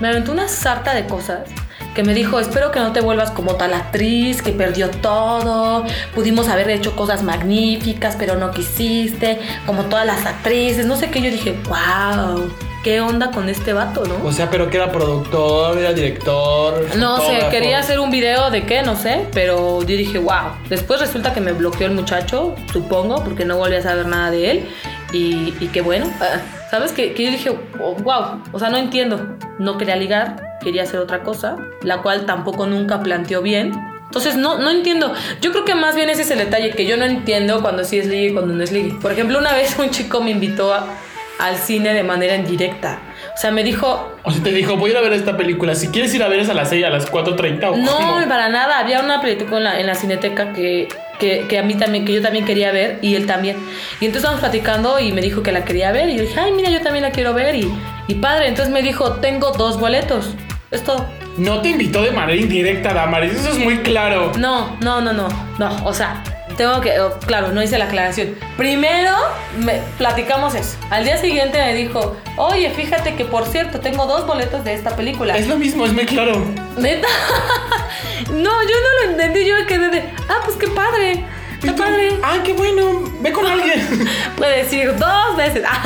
me 0.00 0.08
aventó 0.08 0.32
una 0.32 0.48
sarta 0.48 0.94
de 0.94 1.06
cosas 1.06 1.48
que 1.94 2.02
me 2.02 2.14
dijo, 2.14 2.40
espero 2.40 2.72
que 2.72 2.80
no 2.80 2.92
te 2.92 3.00
vuelvas 3.00 3.30
como 3.30 3.56
tal 3.56 3.74
actriz, 3.74 4.42
que 4.42 4.52
perdió 4.52 4.90
todo, 4.90 5.84
pudimos 6.14 6.48
haber 6.48 6.70
hecho 6.70 6.96
cosas 6.96 7.22
magníficas, 7.22 8.16
pero 8.18 8.36
no 8.36 8.50
quisiste, 8.50 9.38
como 9.66 9.84
todas 9.84 10.06
las 10.06 10.24
actrices, 10.24 10.86
no 10.86 10.96
sé 10.96 11.10
qué, 11.10 11.20
yo 11.20 11.30
dije, 11.30 11.54
wow, 11.68 12.50
¿qué 12.82 13.00
onda 13.00 13.30
con 13.30 13.48
este 13.48 13.72
vato, 13.72 14.04
no? 14.04 14.26
O 14.26 14.32
sea, 14.32 14.50
pero 14.50 14.70
que 14.70 14.78
era 14.78 14.90
productor, 14.90 15.78
era 15.78 15.92
director. 15.92 16.96
No 16.96 17.18
sé, 17.20 17.46
quería 17.50 17.78
hacer 17.78 18.00
un 18.00 18.10
video 18.10 18.50
de 18.50 18.64
qué, 18.64 18.82
no 18.82 18.96
sé, 18.96 19.26
pero 19.32 19.80
yo 19.80 19.96
dije, 19.96 20.18
wow. 20.18 20.52
Después 20.68 21.00
resulta 21.00 21.34
que 21.34 21.40
me 21.40 21.52
bloqueó 21.52 21.86
el 21.86 21.92
muchacho, 21.92 22.54
supongo, 22.72 23.22
porque 23.22 23.44
no 23.44 23.58
volví 23.58 23.76
a 23.76 23.82
saber 23.82 24.06
nada 24.06 24.30
de 24.30 24.50
él. 24.50 24.68
Y, 25.12 25.54
y 25.60 25.68
que 25.68 25.80
bueno, 25.82 26.10
ah, 26.20 26.40
¿sabes? 26.70 26.92
Que, 26.92 27.12
que 27.14 27.24
yo 27.24 27.30
dije, 27.30 27.50
wow, 27.78 28.42
o 28.52 28.58
sea, 28.58 28.70
no 28.70 28.78
entiendo. 28.78 29.36
No 29.58 29.76
quería 29.78 29.96
ligar, 29.96 30.36
quería 30.62 30.82
hacer 30.84 31.00
otra 31.00 31.22
cosa, 31.22 31.56
la 31.82 31.98
cual 31.98 32.24
tampoco 32.26 32.66
nunca 32.66 33.00
planteó 33.02 33.42
bien. 33.42 33.72
Entonces, 34.04 34.36
no, 34.36 34.58
no 34.58 34.70
entiendo. 34.70 35.12
Yo 35.40 35.52
creo 35.52 35.64
que 35.64 35.74
más 35.74 35.94
bien 35.94 36.10
ese 36.10 36.22
es 36.22 36.30
el 36.30 36.38
detalle, 36.38 36.70
que 36.70 36.86
yo 36.86 36.96
no 36.96 37.04
entiendo 37.04 37.60
cuando 37.62 37.84
sí 37.84 37.98
es 37.98 38.06
ligue 38.06 38.26
y 38.28 38.32
cuando 38.32 38.54
no 38.54 38.62
es 38.62 38.70
ligue. 38.72 38.94
Por 39.00 39.12
ejemplo, 39.12 39.38
una 39.38 39.52
vez 39.52 39.76
un 39.78 39.90
chico 39.90 40.20
me 40.22 40.30
invitó 40.30 40.72
a- 40.74 40.86
al 41.38 41.56
cine 41.56 41.92
de 41.94 42.02
manera 42.04 42.34
indirecta. 42.36 42.98
O 43.34 43.38
sea, 43.38 43.50
me 43.50 43.64
dijo, 43.64 44.12
O 44.22 44.30
sea, 44.30 44.42
te 44.42 44.50
dijo, 44.52 44.76
voy 44.76 44.90
a 44.90 44.92
ir 44.92 44.98
a 44.98 45.00
ver 45.00 45.14
esta 45.14 45.36
película. 45.36 45.74
Si 45.74 45.88
quieres 45.88 46.14
ir 46.14 46.22
a 46.22 46.28
ver 46.28 46.40
es 46.40 46.48
a 46.50 46.54
las 46.54 46.68
6, 46.68 46.84
a 46.84 46.90
las 46.90 47.10
4.30 47.10 47.70
o 47.70 47.76
No, 47.76 47.96
cómo? 47.96 48.28
para 48.28 48.48
nada. 48.50 48.78
Había 48.78 49.00
una 49.00 49.20
película 49.22 49.56
en 49.58 49.64
la, 49.64 49.80
en 49.80 49.86
la 49.86 49.94
cineteca 49.94 50.52
que, 50.52 50.88
que, 51.22 51.46
que 51.46 51.58
a 51.60 51.62
mí 51.62 51.76
también, 51.76 52.04
que 52.04 52.12
yo 52.12 52.20
también 52.20 52.44
quería 52.44 52.72
ver 52.72 52.98
y 53.00 53.14
él 53.14 53.26
también. 53.26 53.56
Y 54.00 54.06
entonces 54.06 54.16
estábamos 54.16 54.40
platicando 54.40 54.98
y 54.98 55.12
me 55.12 55.20
dijo 55.20 55.40
que 55.44 55.52
la 55.52 55.64
quería 55.64 55.92
ver 55.92 56.08
y 56.08 56.16
yo 56.16 56.22
dije, 56.22 56.40
ay, 56.40 56.50
mira, 56.50 56.68
yo 56.68 56.80
también 56.80 57.04
la 57.04 57.12
quiero 57.12 57.32
ver 57.32 57.54
y, 57.54 57.72
y 58.08 58.14
padre. 58.16 58.48
Entonces 58.48 58.74
me 58.74 58.82
dijo, 58.82 59.12
tengo 59.20 59.52
dos 59.52 59.78
boletos. 59.78 60.34
Es 60.72 60.82
todo. 60.82 61.06
No 61.36 61.60
te 61.60 61.68
invitó 61.68 62.02
de 62.02 62.10
manera 62.10 62.40
indirecta, 62.40 62.92
Damaris. 62.92 63.34
Eso 63.34 63.52
es 63.52 63.58
muy 63.58 63.78
claro. 63.78 64.32
No, 64.36 64.76
no, 64.80 65.00
no, 65.00 65.12
no. 65.12 65.28
No, 65.58 65.84
o 65.84 65.94
sea, 65.94 66.24
tengo 66.56 66.80
que, 66.80 67.00
oh, 67.00 67.18
claro, 67.26 67.52
no 67.52 67.62
hice 67.62 67.78
la 67.78 67.86
aclaración. 67.86 68.34
Primero 68.56 69.12
me, 69.58 69.80
platicamos 69.98 70.54
eso. 70.54 70.76
Al 70.90 71.04
día 71.04 71.16
siguiente 71.16 71.58
me 71.58 71.74
dijo, 71.74 72.16
oye, 72.36 72.70
fíjate 72.70 73.14
que 73.14 73.24
por 73.24 73.46
cierto, 73.46 73.80
tengo 73.80 74.06
dos 74.06 74.26
boletos 74.26 74.64
de 74.64 74.74
esta 74.74 74.96
película. 74.96 75.36
Es 75.36 75.48
lo 75.48 75.56
mismo, 75.56 75.84
es 75.86 75.92
muy 75.92 76.06
claro. 76.06 76.44
Neta. 76.78 77.08
No, 78.30 78.62
yo 78.62 78.76
no 78.76 79.04
lo 79.06 79.10
entendí. 79.12 79.44
Yo 79.46 79.56
me 79.56 79.66
quedé 79.66 79.88
de, 79.90 79.98
ah, 80.28 80.40
pues 80.44 80.56
qué 80.56 80.68
padre. 80.68 81.24
Está 81.62 81.74
padre. 81.76 82.18
Ah, 82.22 82.38
qué 82.44 82.52
bueno. 82.52 83.02
Ve 83.20 83.32
con 83.32 83.46
alguien. 83.50 84.08
Puede 84.36 84.58
decir 84.58 84.96
dos 84.96 85.36
veces. 85.36 85.64
Ah, 85.68 85.82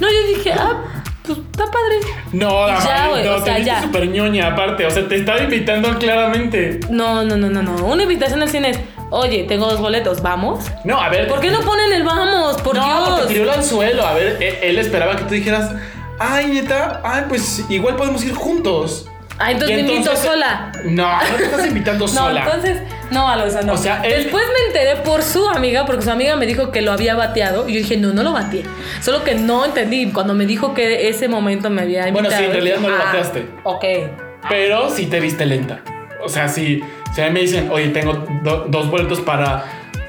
no, 0.00 0.08
yo 0.08 0.36
dije, 0.36 0.52
ah, 0.52 0.78
pues 1.24 1.38
está 1.38 1.64
padre. 1.66 2.00
No, 2.32 2.66
Ya, 2.68 2.78
Damaris, 2.78 3.10
güey, 3.10 3.24
no, 3.24 3.32
o 3.32 3.44
sea, 3.44 3.44
te 3.44 3.50
viste 3.60 3.64
ya. 3.66 3.82
súper 3.82 4.08
ñoña 4.08 4.46
aparte. 4.48 4.86
O 4.86 4.90
sea, 4.90 5.06
te 5.06 5.16
estaba 5.16 5.40
invitando 5.40 5.98
claramente. 5.98 6.80
No, 6.90 7.24
no, 7.24 7.36
no, 7.36 7.50
no, 7.50 7.62
no. 7.62 7.84
Una 7.84 8.02
invitación 8.04 8.40
al 8.42 8.48
cine 8.48 8.70
es, 8.70 8.78
oye, 9.10 9.44
tengo 9.44 9.66
dos 9.66 9.80
boletos, 9.80 10.22
¿vamos? 10.22 10.64
No, 10.84 11.00
a 11.00 11.08
ver. 11.08 11.28
¿Por 11.28 11.40
qué 11.40 11.50
no 11.50 11.60
ponen 11.60 11.92
el 11.92 12.02
vamos? 12.04 12.60
Por 12.62 12.76
no, 12.76 13.16
Dios. 13.16 13.28
tiró 13.28 13.44
el 13.44 13.50
anzuelo. 13.50 14.06
A 14.06 14.14
ver, 14.14 14.36
él, 14.40 14.56
él 14.62 14.78
esperaba 14.78 15.16
que 15.16 15.24
tú 15.24 15.34
dijeras, 15.34 15.72
ay, 16.18 16.46
neta, 16.46 17.00
ay, 17.04 17.24
pues 17.28 17.64
igual 17.68 17.96
podemos 17.96 18.24
ir 18.24 18.34
juntos. 18.34 19.06
Ah, 19.42 19.52
entonces 19.52 19.74
me 19.82 19.90
invito 19.90 20.14
sola. 20.16 20.70
No, 20.84 21.10
no 21.16 21.36
te 21.38 21.44
estás 21.44 21.66
invitando 21.66 22.06
No, 22.08 22.12
sola. 22.12 22.44
entonces, 22.44 22.82
no, 23.10 23.26
Alosa, 23.26 23.62
no. 23.62 23.72
O 23.72 23.76
sea, 23.78 24.02
él- 24.04 24.24
Después 24.24 24.44
me 24.46 24.66
enteré 24.66 24.96
por 25.02 25.22
su 25.22 25.48
amiga, 25.48 25.86
porque 25.86 26.02
su 26.02 26.10
amiga 26.10 26.36
me 26.36 26.44
dijo 26.44 26.70
que 26.70 26.82
lo 26.82 26.92
había 26.92 27.14
bateado. 27.14 27.66
Y 27.66 27.72
yo 27.72 27.78
dije, 27.78 27.96
no, 27.96 28.12
no 28.12 28.22
lo 28.22 28.32
bateé. 28.34 28.64
Solo 29.00 29.24
que 29.24 29.34
no 29.36 29.64
entendí. 29.64 30.10
Cuando 30.12 30.34
me 30.34 30.44
dijo 30.44 30.74
que 30.74 31.08
ese 31.08 31.26
momento 31.28 31.70
me 31.70 31.80
había 31.80 32.06
invitado. 32.06 32.28
Bueno, 32.28 32.36
sí, 32.36 32.44
en 32.44 32.52
realidad 32.52 32.76
no 32.80 32.90
lo 32.90 32.96
ah, 32.96 33.04
bateaste. 33.06 33.46
Ok. 33.64 33.84
Pero 34.48 34.90
sí 34.90 35.06
te 35.06 35.20
viste 35.20 35.46
lenta. 35.46 35.80
O 36.22 36.28
sea, 36.28 36.46
si, 36.48 36.82
si 37.14 37.20
a 37.22 37.26
mí 37.26 37.32
me 37.32 37.40
dicen, 37.40 37.68
oye, 37.70 37.88
tengo 37.88 38.12
do- 38.42 38.66
dos 38.68 38.90
boletos 38.90 39.20
para, 39.20 39.64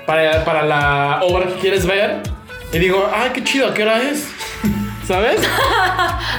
para, 0.06 0.44
para 0.46 0.64
la 0.64 1.20
obra 1.24 1.48
que 1.48 1.54
quieres 1.56 1.86
ver, 1.86 2.22
y 2.74 2.80
digo, 2.80 3.10
ay, 3.14 3.32
qué 3.34 3.44
chido, 3.44 3.68
¿a 3.70 3.74
qué 3.74 3.84
hora 3.84 4.02
es? 4.02 4.28
¿Sabes? 5.08 5.42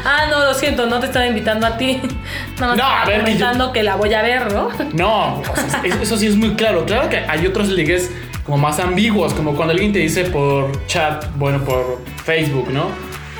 Ah, 0.04 0.26
no, 0.30 0.40
lo 0.44 0.52
siento, 0.54 0.86
no 0.86 0.98
te 0.98 1.06
estaba 1.06 1.26
invitando 1.28 1.64
a 1.64 1.76
ti. 1.76 2.00
Nada 2.58 2.74
más 2.74 2.76
No, 2.76 2.84
a 2.84 3.04
ver, 3.04 3.18
que 3.24 3.32
yo- 3.32 3.38
comentando 3.38 3.72
que 3.72 3.82
la 3.84 3.94
voy 3.94 4.12
a 4.14 4.22
ver, 4.22 4.52
¿no? 4.52 4.68
No, 4.94 5.38
o 5.40 5.44
sea, 5.54 5.80
eso, 5.84 6.02
eso 6.02 6.16
sí 6.16 6.26
es 6.26 6.34
muy 6.36 6.54
claro. 6.54 6.84
Claro 6.86 7.08
que 7.08 7.18
hay 7.18 7.46
otros 7.46 7.68
ligues 7.68 8.10
como 8.44 8.58
más 8.58 8.80
ambiguos, 8.80 9.32
como 9.32 9.54
cuando 9.54 9.72
alguien 9.72 9.92
te 9.92 10.00
dice 10.00 10.24
por 10.24 10.72
chat, 10.86 11.24
bueno, 11.36 11.60
por 11.64 12.02
Facebook, 12.24 12.68
¿no? 12.72 12.86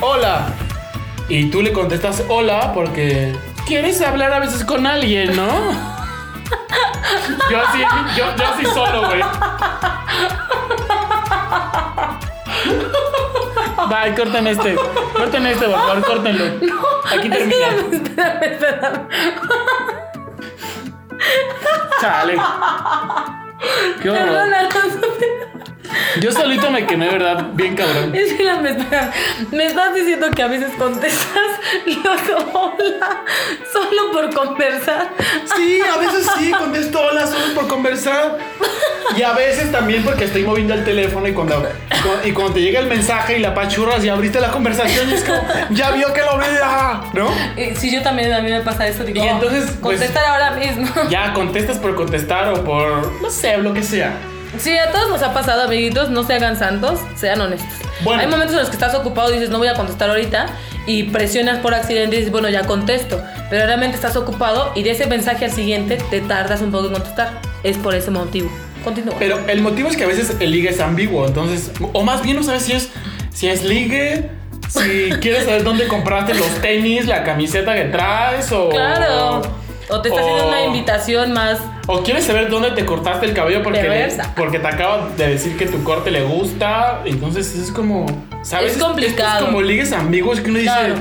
Hola. 0.00 0.46
Y 1.28 1.46
tú 1.46 1.62
le 1.62 1.72
contestas 1.72 2.22
hola 2.28 2.72
porque 2.74 3.32
quieres 3.66 4.00
hablar 4.02 4.32
a 4.32 4.38
veces 4.38 4.64
con 4.64 4.87
alguien, 4.87 5.35
¿no? 5.35 5.91
Yo 7.51 7.61
así, 7.61 7.85
yo, 8.17 8.37
yo 8.37 8.47
así 8.47 8.65
solo, 8.67 9.07
güey. 9.07 9.23
Bye, 13.88 14.15
corten 14.15 14.47
este. 14.47 14.77
Corten 15.15 15.47
este, 15.47 15.67
por 15.67 15.79
favor, 15.79 16.03
córtenlo. 16.05 16.45
Aquí 17.12 17.29
termina. 17.29 17.67
Espérame, 17.93 18.43
espérame. 18.43 19.09
Chale. 22.01 22.41
Qué 24.03 24.11
horror. 24.11 24.25
Perdón, 24.25 24.55
Alonso. 24.55 25.07
Yo 26.21 26.33
solito 26.33 26.71
me 26.71 26.87
quemé, 26.87 27.09
¿verdad? 27.11 27.51
Bien 27.53 27.75
cabrón. 27.77 28.15
Espérame, 28.15 28.67
espérame. 28.67 29.11
Me 29.51 29.67
estás 29.67 29.95
diciendo 29.95 30.31
que 30.31 30.43
a 30.43 30.49
veces 30.49 30.73
contestas 30.79 31.52
los 31.87 32.20
hola 32.54 33.24
solo 33.72 34.12
por 34.12 34.35
conversar. 34.35 35.11
Sí, 35.56 35.80
a 35.80 35.96
veces 35.98 36.26
sí, 36.38 36.50
contesto 36.52 37.00
hola 37.00 37.26
solo 37.26 37.54
por 37.54 37.68
conversar. 37.68 38.38
Y 39.16 39.22
a 39.22 39.32
veces 39.32 39.70
también 39.72 40.02
porque 40.04 40.24
estoy 40.24 40.44
moviendo 40.44 40.74
el 40.74 40.85
teléfono 40.85 41.26
y 41.28 41.32
cuando, 41.32 41.66
y 42.24 42.32
cuando 42.32 42.54
te 42.54 42.61
llega 42.62 42.80
el 42.80 42.87
mensaje 42.87 43.37
y 43.38 43.40
la 43.40 43.54
pachurras 43.54 44.04
y 44.04 44.08
abriste 44.08 44.40
la 44.40 44.50
conversación 44.50 45.11
y 45.11 45.14
es 45.14 45.24
como, 45.24 45.38
ya 45.70 45.90
vio 45.90 46.12
que 46.12 46.20
lo 46.22 46.38
vea, 46.38 47.02
¿no? 47.12 47.28
Eh, 47.56 47.74
Sí, 47.76 47.92
yo 47.92 48.02
también, 48.02 48.32
a 48.32 48.40
mí 48.40 48.50
me 48.50 48.61
pasa 48.61 48.87
eso. 48.87 49.04
Digo, 49.04 49.22
Y 49.24 49.28
entonces, 49.28 49.64
pues- 49.80 49.98
contestar 49.98 50.24
ahora 50.24 50.50
mismo. 50.52 50.88
Ya 51.11 51.32
contestas 51.35 51.78
por 51.78 51.94
contestar 51.94 52.48
o 52.48 52.64
por, 52.64 53.20
no 53.20 53.30
sé, 53.30 53.56
lo 53.58 53.74
que 53.74 53.82
sea. 53.82 54.12
Sí, 54.58 54.76
a 54.76 54.90
todos 54.92 55.08
nos 55.08 55.22
ha 55.22 55.32
pasado, 55.32 55.62
amiguitos. 55.62 56.11
No 56.11 56.22
se 56.24 56.35
hagan 56.35 56.58
santos, 56.58 57.00
sean 57.16 57.40
honestos. 57.40 57.70
Bueno. 58.02 58.20
Hay 58.22 58.28
momentos 58.28 58.52
en 58.54 58.61
los 58.61 58.68
que 58.68 58.74
estás 58.76 58.94
ocupado 58.94 59.30
y 59.30 59.35
dices, 59.35 59.50
no 59.50 59.58
voy 59.58 59.68
a 59.68 59.74
contestar 59.74 60.11
ahorita. 60.11 60.46
Y 60.87 61.05
presionas 61.05 61.59
por 61.59 61.75
accidente 61.75 62.16
y 62.16 62.18
dices, 62.18 62.33
bueno, 62.33 62.49
ya 62.49 62.66
contesto. 62.66 63.23
Pero 63.51 63.66
realmente 63.66 63.95
estás 63.95 64.16
ocupado 64.16 64.73
y 64.75 64.83
de 64.83 64.90
ese 64.90 65.07
mensaje 65.07 65.45
al 65.45 65.53
siguiente 65.53 65.99
te 66.11 66.21
tardas 66.21 66.61
un 66.62 66.71
poco 66.71 66.87
en 66.87 66.92
contestar. 66.92 67.40
Es 67.62 67.77
por 67.77 67.95
ese 67.95 68.11
motivo. 68.11 68.51
Continúa. 68.83 69.14
Pero 69.18 69.38
el 69.49 69.61
motivo 69.61 69.88
es 69.88 69.97
que 69.97 70.05
a 70.05 70.09
veces 70.09 70.37
el 70.40 70.51
ligue 70.51 70.71
es 70.71 70.81
ambiguo, 70.81 71.27
entonces, 71.27 71.71
o 71.92 72.03
más 72.03 72.23
bien 72.23 72.37
no 72.37 72.42
sabes 72.42 72.64
si 72.64 72.73
es, 72.73 72.90
si 73.33 73.47
es 73.49 73.62
ligue, 73.62 74.29
si 74.68 75.11
quieres 75.21 75.45
saber 75.45 75.62
dónde 75.62 75.87
compraste 75.87 76.35
los 76.35 76.49
tenis, 76.61 77.07
la 77.07 77.23
camiseta 77.23 77.75
que 77.75 77.85
traes 77.85 78.51
o... 78.51 78.68
claro. 78.71 79.42
O 79.88 80.01
te 80.01 80.09
está 80.09 80.21
haciendo 80.21 80.49
una 80.49 80.64
invitación 80.64 81.33
más. 81.33 81.59
O 81.88 82.03
quieres 82.03 82.25
saber 82.25 82.49
dónde 82.49 82.71
te 82.73 82.87
cortaste 82.87 83.27
el 83.27 83.35
cabello 83.35 83.62
porque, 83.62 83.83
Reversa. 83.83 84.33
porque 84.37 84.59
te 84.61 84.68
acaba 84.68 85.09
de 85.16 85.29
decir 85.29 85.57
que 85.57 85.66
tu 85.66 85.83
corte 85.83 86.11
le 86.11 86.23
gusta. 86.23 87.01
Entonces 87.05 87.55
es 87.57 87.73
como. 87.73 88.07
¿Sabes? 88.42 88.77
Es 88.77 88.83
complicado. 88.83 89.40
Es 89.40 89.45
como 89.47 89.61
ligues 89.62 89.92
ambiguos 89.92 90.40
que 90.40 90.51
uno 90.51 90.59
dice. 90.61 90.71
Claro. 90.73 90.95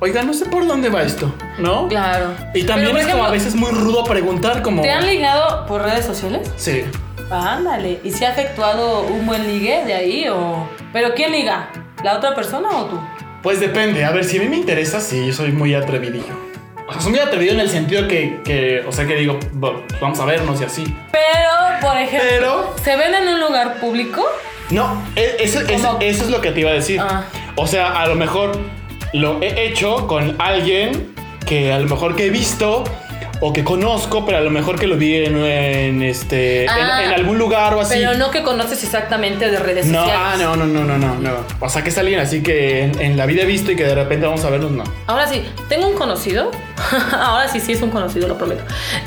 Oiga, 0.00 0.22
no 0.22 0.34
sé 0.34 0.46
por 0.46 0.66
dónde 0.66 0.88
va 0.90 1.02
esto, 1.02 1.32
¿no? 1.58 1.86
Claro. 1.88 2.34
Y 2.54 2.64
también 2.64 2.90
Pero, 2.90 2.98
es 2.98 3.06
como 3.06 3.22
a 3.24 3.28
ejemplo, 3.28 3.30
veces 3.32 3.54
muy 3.54 3.70
rudo 3.70 4.04
preguntar, 4.04 4.60
como. 4.62 4.82
¿Te 4.82 4.90
han 4.90 5.06
ligado 5.06 5.64
por 5.66 5.82
redes 5.82 6.04
sociales? 6.04 6.50
Sí. 6.56 6.82
Ándale. 7.30 8.00
¿Y 8.04 8.10
si 8.10 8.24
ha 8.24 8.30
efectuado 8.32 9.02
un 9.02 9.24
buen 9.26 9.46
ligue 9.46 9.84
de 9.86 9.94
ahí 9.94 10.28
o.? 10.28 10.68
¿Pero 10.92 11.14
quién 11.14 11.32
liga? 11.32 11.70
¿La 12.02 12.16
otra 12.16 12.34
persona 12.34 12.68
o 12.70 12.84
tú? 12.86 13.00
Pues 13.42 13.60
depende. 13.60 14.04
A 14.04 14.10
ver, 14.10 14.24
si 14.24 14.38
a 14.38 14.42
mí 14.42 14.48
me 14.48 14.56
interesa, 14.56 15.00
sí, 15.00 15.24
yo 15.26 15.32
soy 15.32 15.52
muy 15.52 15.74
atrevidillo. 15.74 16.51
O 16.92 16.94
sea, 16.94 17.02
soy 17.02 17.10
muy 17.12 17.20
atrevido 17.20 17.54
en 17.54 17.60
el 17.60 17.68
sentido 17.70 18.06
que, 18.06 18.40
que 18.44 18.84
o 18.86 18.92
sea, 18.92 19.06
que 19.06 19.14
digo, 19.16 19.38
"Va- 19.62 19.80
vamos 20.00 20.20
a 20.20 20.24
vernos 20.24 20.60
y 20.60 20.64
así. 20.64 20.84
Pero, 21.10 21.80
por 21.80 21.96
ejemplo, 21.96 22.28
Pero- 22.30 22.74
¿se 22.82 22.96
ven 22.96 23.14
en 23.14 23.28
un 23.28 23.40
lugar 23.40 23.80
público? 23.80 24.22
No, 24.70 25.02
e- 25.16 25.36
eso, 25.40 25.60
eso- 25.60 25.98
eso 26.00 26.24
es 26.24 26.30
lo 26.30 26.40
que 26.40 26.50
te 26.52 26.60
iba 26.60 26.70
a 26.70 26.74
decir. 26.74 27.00
Ah. 27.00 27.24
O 27.56 27.66
sea, 27.66 28.00
a 28.00 28.06
lo 28.06 28.14
mejor 28.14 28.52
lo 29.12 29.40
he 29.42 29.66
hecho 29.66 30.06
con 30.06 30.36
alguien 30.40 31.14
que 31.46 31.72
a 31.72 31.78
lo 31.78 31.88
mejor 31.88 32.14
que 32.16 32.26
he 32.26 32.30
visto 32.30 32.84
o 33.44 33.52
que 33.52 33.64
conozco, 33.64 34.24
pero 34.24 34.38
a 34.38 34.40
lo 34.40 34.50
mejor 34.50 34.78
que 34.78 34.86
lo 34.86 34.96
vi 34.96 35.16
en, 35.16 35.36
en, 35.36 36.00
este 36.02 36.62
en- 36.62 36.70
Ah, 36.70 37.02
en, 37.04 37.10
algún 37.10 37.38
lugar 37.38 37.74
o 37.74 37.80
así. 37.80 37.94
Pero 37.98 38.14
no 38.14 38.30
que 38.30 38.42
conoces 38.44 38.84
exactamente 38.84 39.50
de 39.50 39.58
redes 39.58 39.86
No, 39.86 39.98
sociales. 40.04 40.22
ah, 40.24 40.36
no, 40.38 40.54
no, 40.54 40.64
no, 40.66 40.84
no, 40.84 40.96
no, 40.96 41.14
no. 41.18 41.30
O 41.58 41.68
sea, 41.68 41.82
que 41.82 41.88
es 41.88 41.98
alguien 41.98 42.20
así 42.20 42.40
que 42.42 42.84
en, 42.84 43.00
en 43.00 43.16
la 43.16 43.26
vida 43.26 43.42
he 43.42 43.46
visto 43.46 43.72
y 43.72 43.76
que 43.76 43.82
de 43.84 43.96
repente 43.96 44.26
vamos 44.26 44.44
a 44.44 44.50
verlos, 44.50 44.70
no. 44.70 44.84
Ahora 45.08 45.26
sí, 45.26 45.42
tengo 45.68 45.88
un 45.88 45.94
conocido. 45.96 46.52
Ahora 47.12 47.48
sí, 47.48 47.58
sí 47.58 47.72
es 47.72 47.82
un 47.82 47.90
conocido, 47.90 48.28
lo 48.28 48.38
prometo. 48.38 48.62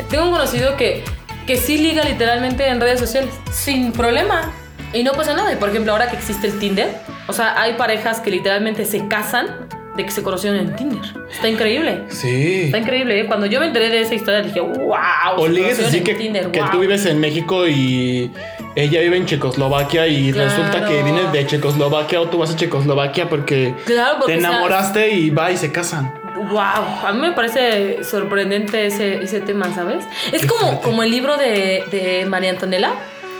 Tengo 0.09 0.25
un 0.25 0.31
conocido 0.31 0.75
que, 0.75 1.03
que 1.47 1.55
sí 1.55 1.77
liga 1.77 2.03
literalmente 2.03 2.67
en 2.67 2.81
redes 2.81 2.99
sociales. 2.99 3.29
Sin 3.53 3.93
problema. 3.93 4.51
Y 4.93 5.03
no 5.03 5.13
pasa 5.13 5.33
nada. 5.33 5.57
Por 5.57 5.69
ejemplo, 5.69 5.91
ahora 5.93 6.09
que 6.09 6.17
existe 6.17 6.47
el 6.47 6.59
Tinder, 6.59 6.89
o 7.27 7.33
sea, 7.33 7.59
hay 7.59 7.73
parejas 7.73 8.19
que 8.19 8.31
literalmente 8.31 8.85
se 8.85 9.07
casan 9.07 9.64
de 9.95 10.05
que 10.05 10.11
se 10.11 10.21
conocieron 10.23 10.59
en 10.59 10.75
Tinder. 10.75 11.01
Está 11.31 11.47
increíble. 11.47 12.01
Sí. 12.09 12.63
Está 12.65 12.77
increíble, 12.79 13.19
¿eh? 13.21 13.25
Cuando 13.25 13.45
yo 13.45 13.59
me 13.59 13.67
enteré 13.67 13.89
de 13.89 14.01
esa 14.01 14.13
historia 14.15 14.41
dije, 14.41 14.59
wow. 14.59 14.95
O 15.37 15.47
ligues 15.47 15.79
así 15.79 16.01
que, 16.01 16.15
Tinder, 16.15 16.51
que 16.51 16.59
wow". 16.61 16.71
tú 16.71 16.79
vives 16.79 17.05
en 17.05 17.19
México 17.19 17.67
y 17.67 18.31
ella 18.75 18.99
vive 19.01 19.17
en 19.17 19.25
Checoslovaquia 19.25 20.07
y 20.07 20.31
Claro. 20.33 20.49
resulta 20.49 20.85
que 20.87 21.01
vienes 21.03 21.31
de 21.31 21.45
Checoslovaquia 21.47 22.19
o 22.21 22.27
tú 22.27 22.39
vas 22.39 22.51
a 22.51 22.55
Checoslovaquia 22.55 23.29
porque, 23.29 23.73
Claro, 23.85 24.17
porque, 24.19 24.33
te 24.33 24.39
enamoraste 24.39 25.09
y 25.11 25.29
va 25.29 25.51
y 25.51 25.57
se 25.57 25.71
casan. 25.71 26.13
Wow, 26.35 26.57
a 26.59 27.11
mí 27.13 27.21
me 27.21 27.31
parece 27.31 28.03
sorprendente 28.03 28.85
ese, 28.87 29.23
ese 29.23 29.39
tema, 29.39 29.73
¿sabes? 29.73 30.03
Es 30.33 30.41
Qué 30.41 30.47
como, 30.47 30.61
fuerte. 30.67 30.81
como 30.83 31.03
el 31.03 31.09
libro 31.11 31.37
de, 31.37 31.83
de 31.91 32.25
María 32.27 32.49
Antonella. 32.51 32.91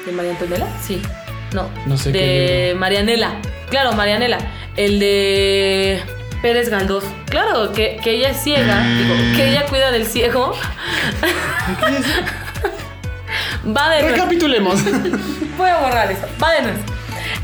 ¿De 0.05 0.11
María 0.13 0.31
Antonella? 0.31 0.65
Sí. 0.81 1.01
No. 1.53 1.69
No 1.85 1.97
sé 1.97 2.11
de 2.11 2.19
qué 2.19 2.75
Marianela. 2.77 3.33
Claro, 3.69 3.91
Marianela. 3.93 4.37
El 4.77 4.99
de 4.99 5.99
Pérez 6.45 6.69
Galdós. 6.69 7.03
Claro, 7.27 7.73
que, 7.73 7.97
que 8.03 8.11
ella 8.11 8.29
es 8.29 8.37
ciega. 8.37 8.83
Digo, 8.83 9.15
que 9.35 9.49
ella 9.49 9.65
cuida 9.65 9.89
del 9.89 10.05
ciego. 10.05 10.53
Va 13.65 13.89
de 13.89 14.01
nuevo. 14.03 14.15
Recapitulemos. 14.15 14.79
Voy 15.57 15.69
a 15.71 15.77
borrar 15.79 16.11
eso. 16.11 16.27
Va 16.39 16.51
de 16.51 16.61
nuevo. 16.61 16.77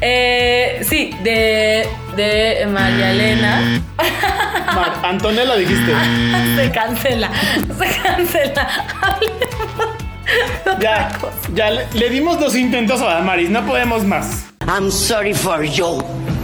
Eh, 0.02 0.86
sí, 0.88 1.16
de, 1.24 1.90
de 2.16 2.68
María 2.68 3.12
Elena. 3.12 3.82
Mar, 4.76 5.00
Antonella 5.02 5.56
dijiste. 5.56 5.96
Se 6.56 6.72
cancela. 6.72 7.32
Se 7.80 8.04
cancela. 8.04 8.68
Ya, 10.80 11.10
ya 11.56 11.72
le, 11.72 11.88
le 11.94 12.10
dimos 12.12 12.40
dos 12.40 12.56
intentos 12.56 13.02
a 13.02 13.16
Damaris, 13.16 13.50
no 13.50 13.66
podemos 13.66 14.04
más. 14.04 14.46
I'm 14.68 14.92
sorry 14.92 15.34
for 15.34 15.64
you. 15.64 16.04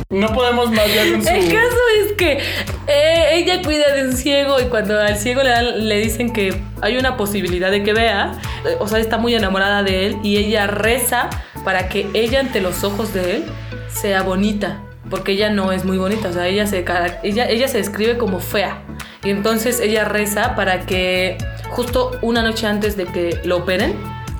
No 0.09 0.33
podemos 0.33 0.71
más 0.71 0.87
ya 0.93 1.11
con 1.11 1.21
su... 1.21 1.29
El 1.29 1.45
caso 1.51 1.77
es 2.05 2.13
que 2.13 2.39
eh, 2.87 3.25
ella 3.33 3.61
cuida 3.61 3.93
de 3.93 4.03
un 4.07 4.13
ciego 4.15 4.57
y 4.61 4.65
cuando 4.65 4.97
al 4.99 5.17
ciego 5.17 5.43
le, 5.43 5.49
dan- 5.49 5.87
le 5.87 5.99
dicen 5.99 6.31
que 6.31 6.61
hay 6.81 6.97
una 6.97 7.17
posibilidad 7.17 7.69
de 7.71 7.83
que 7.83 7.91
vea, 7.93 8.39
eh, 8.65 8.77
o 8.79 8.87
sea, 8.87 8.99
está 8.99 9.17
muy 9.17 9.35
enamorada 9.35 9.83
de 9.83 10.05
él 10.05 10.17
y 10.23 10.37
ella 10.37 10.65
reza 10.67 11.29
para 11.65 11.89
que 11.89 12.07
ella 12.13 12.39
ante 12.39 12.61
los 12.61 12.85
ojos 12.85 13.13
de 13.13 13.35
él 13.37 13.45
sea 13.89 14.21
bonita, 14.21 14.81
porque 15.09 15.33
ella 15.33 15.49
no 15.49 15.73
es 15.73 15.83
muy 15.83 15.97
bonita, 15.97 16.29
o 16.29 16.33
sea, 16.33 16.47
ella 16.47 16.67
se, 16.67 16.85
ella, 17.23 17.49
ella 17.49 17.67
se 17.67 17.77
describe 17.79 18.17
como 18.17 18.39
fea. 18.39 18.81
Y 19.25 19.29
entonces 19.31 19.81
ella 19.81 20.05
reza 20.05 20.55
para 20.55 20.85
que 20.85 21.37
justo 21.69 22.17
una 22.21 22.43
noche 22.43 22.65
antes 22.65 22.95
de 22.95 23.05
que 23.07 23.41
lo 23.43 23.57
operen, 23.57 23.93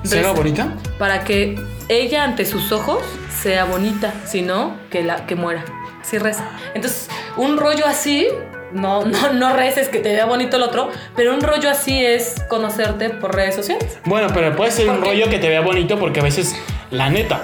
¿Será 0.04 0.32
bonita? 0.32 0.68
para 0.98 1.24
que 1.24 1.58
ella 1.88 2.24
ante 2.24 2.44
sus 2.44 2.72
ojos 2.72 3.02
sea 3.42 3.64
bonita, 3.64 4.12
sino 4.26 4.76
que 4.90 5.02
la 5.02 5.26
que 5.26 5.34
muera. 5.34 5.64
Sí 6.02 6.18
reza. 6.18 6.48
Entonces, 6.74 7.08
un 7.36 7.56
rollo 7.58 7.86
así, 7.86 8.26
no, 8.72 9.04
no, 9.06 9.32
no 9.32 9.52
reces 9.54 9.88
que 9.88 9.98
te 10.00 10.12
vea 10.12 10.24
bonito 10.26 10.56
el 10.56 10.62
otro, 10.62 10.90
pero 11.16 11.34
un 11.34 11.40
rollo 11.40 11.68
así 11.70 12.04
es 12.04 12.34
conocerte 12.48 13.10
por 13.10 13.34
redes 13.34 13.54
sociales. 13.54 13.98
Bueno, 14.04 14.28
pero 14.34 14.54
puede 14.56 14.70
ser 14.70 14.88
un 14.88 15.00
rollo 15.00 15.28
que 15.28 15.38
te 15.38 15.48
vea 15.48 15.60
bonito 15.60 15.98
porque 15.98 16.20
a 16.20 16.22
veces, 16.22 16.54
la 16.90 17.10
neta, 17.10 17.42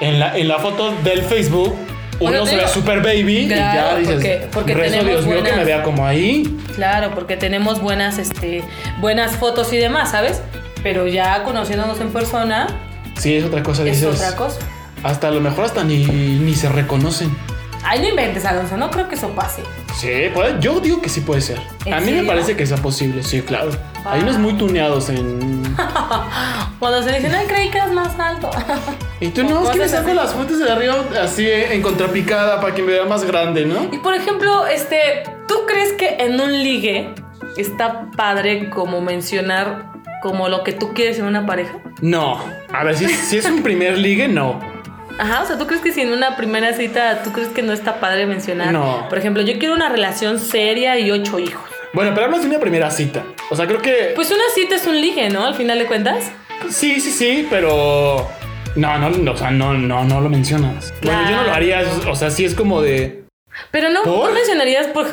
en 0.00 0.18
la, 0.18 0.36
en 0.36 0.48
la 0.48 0.58
foto 0.58 0.92
del 1.04 1.22
Facebook, 1.22 1.74
uno 2.18 2.46
se 2.46 2.56
ve 2.56 2.66
super 2.68 3.02
baby 3.02 3.40
y 3.44 3.48
ya 3.48 3.96
dices, 3.96 4.14
porque- 4.14 4.48
porque 4.52 4.74
rezo 4.74 4.90
tenemos 4.98 5.24
Dios 5.24 5.26
mío 5.26 5.42
que 5.44 5.52
me 5.52 5.64
vea 5.64 5.82
como 5.82 6.06
ahí. 6.06 6.56
Claro, 6.74 7.10
porque 7.14 7.36
tenemos 7.36 7.80
buenas, 7.82 8.18
este, 8.18 8.62
buenas 9.00 9.36
fotos 9.36 9.72
y 9.74 9.76
demás, 9.76 10.10
¿sabes? 10.12 10.40
Pero 10.82 11.06
ya 11.06 11.42
conociéndonos 11.42 12.00
en 12.00 12.10
persona 12.10 12.66
Sí, 13.18 13.34
es 13.36 13.44
otra 13.44 13.62
cosa, 13.62 13.82
es 13.84 14.00
dices. 14.00 14.20
otra 14.20 14.36
cosa. 14.36 14.58
Hasta 15.02 15.28
a 15.28 15.30
lo 15.30 15.40
mejor 15.40 15.64
hasta 15.64 15.84
ni, 15.84 16.04
ni 16.04 16.54
se 16.54 16.68
reconocen. 16.68 17.34
Ay, 17.84 18.00
no 18.00 18.08
inventes, 18.08 18.44
Alonso, 18.44 18.76
no 18.76 18.90
creo 18.90 19.08
que 19.08 19.14
eso 19.14 19.28
pase. 19.30 19.62
Sí, 19.96 20.08
puede- 20.34 20.56
yo 20.60 20.80
digo 20.80 21.00
que 21.00 21.08
sí 21.08 21.20
puede 21.20 21.40
ser. 21.40 21.60
¿En 21.84 21.94
A 21.94 22.00
mí 22.00 22.10
me 22.12 22.24
parece 22.24 22.56
que 22.56 22.66
sea 22.66 22.76
posible, 22.78 23.22
sí, 23.22 23.42
claro. 23.42 23.70
Hay 24.04 24.20
unos 24.22 24.38
muy 24.38 24.54
tuneados 24.54 25.08
en... 25.08 25.62
Cuando 26.78 27.02
se 27.02 27.12
dicen, 27.12 27.34
ay, 27.34 27.46
creí 27.46 27.70
que 27.70 27.78
eras 27.78 27.92
más 27.92 28.18
alto. 28.18 28.50
Y 29.20 29.28
tú 29.28 29.44
no, 29.44 29.62
es 29.64 29.70
que 29.70 29.78
me 29.78 29.88
saco 29.88 30.12
las 30.12 30.34
fotos 30.34 30.58
de 30.58 30.70
arriba 30.70 30.96
así 31.22 31.48
en 31.50 31.80
contrapicada 31.80 32.60
para 32.60 32.74
que 32.74 32.82
me 32.82 32.92
vea 32.92 33.06
más 33.06 33.24
grande, 33.24 33.64
¿no? 33.64 33.84
Y 33.90 33.96
por 33.98 34.12
ejemplo, 34.14 34.66
este, 34.66 35.22
¿tú 35.48 35.54
crees 35.66 35.94
que 35.94 36.16
en 36.18 36.38
un 36.38 36.52
ligue 36.52 37.14
está 37.56 38.10
padre 38.14 38.68
como 38.68 39.00
mencionar 39.00 39.92
como 40.26 40.48
lo 40.48 40.64
que 40.64 40.72
tú 40.72 40.92
quieres 40.92 41.20
en 41.20 41.26
una 41.26 41.46
pareja? 41.46 41.78
No. 42.00 42.42
A 42.72 42.82
ver, 42.82 42.96
si, 42.96 43.08
si 43.08 43.38
es 43.38 43.44
un 43.46 43.62
primer 43.62 43.96
ligue, 43.96 44.26
no. 44.26 44.60
Ajá, 45.18 45.44
o 45.44 45.46
sea, 45.46 45.56
¿tú 45.56 45.68
crees 45.68 45.82
que 45.82 45.92
si 45.92 46.00
en 46.00 46.12
una 46.12 46.36
primera 46.36 46.72
cita, 46.72 47.22
tú 47.22 47.30
crees 47.32 47.48
que 47.48 47.62
no 47.62 47.72
está 47.72 48.00
padre 48.00 48.26
mencionar? 48.26 48.72
No. 48.72 49.06
Por 49.08 49.18
ejemplo, 49.18 49.42
yo 49.42 49.58
quiero 49.58 49.74
una 49.74 49.88
relación 49.88 50.40
seria 50.40 50.98
y 50.98 51.12
ocho 51.12 51.38
hijos. 51.38 51.62
Bueno, 51.92 52.10
pero 52.12 52.26
hablas 52.26 52.42
de 52.42 52.48
una 52.48 52.58
primera 52.58 52.90
cita. 52.90 53.24
O 53.50 53.56
sea, 53.56 53.66
creo 53.66 53.80
que... 53.80 54.12
Pues 54.16 54.30
una 54.30 54.42
cita 54.52 54.74
es 54.74 54.86
un 54.88 55.00
ligue, 55.00 55.30
¿no? 55.30 55.46
Al 55.46 55.54
final 55.54 55.78
de 55.78 55.86
cuentas. 55.86 56.32
Sí, 56.68 57.00
sí, 57.00 57.12
sí, 57.12 57.46
pero... 57.48 58.28
No, 58.74 58.98
no, 58.98 59.30
o 59.30 59.36
sea, 59.36 59.50
no, 59.52 59.72
no, 59.74 60.04
no 60.04 60.20
lo 60.20 60.28
mencionas. 60.28 60.92
Bueno, 61.02 61.30
yo 61.30 61.36
no 61.36 61.44
lo 61.44 61.52
haría, 61.52 61.82
o 62.08 62.16
sea, 62.16 62.30
sí 62.30 62.44
es 62.44 62.54
como 62.54 62.82
de... 62.82 63.25
Pero 63.70 63.90
no, 63.90 64.02
¿Por? 64.02 64.28
no 64.28 64.34
mencionarías, 64.34 64.86
por, 64.88 65.06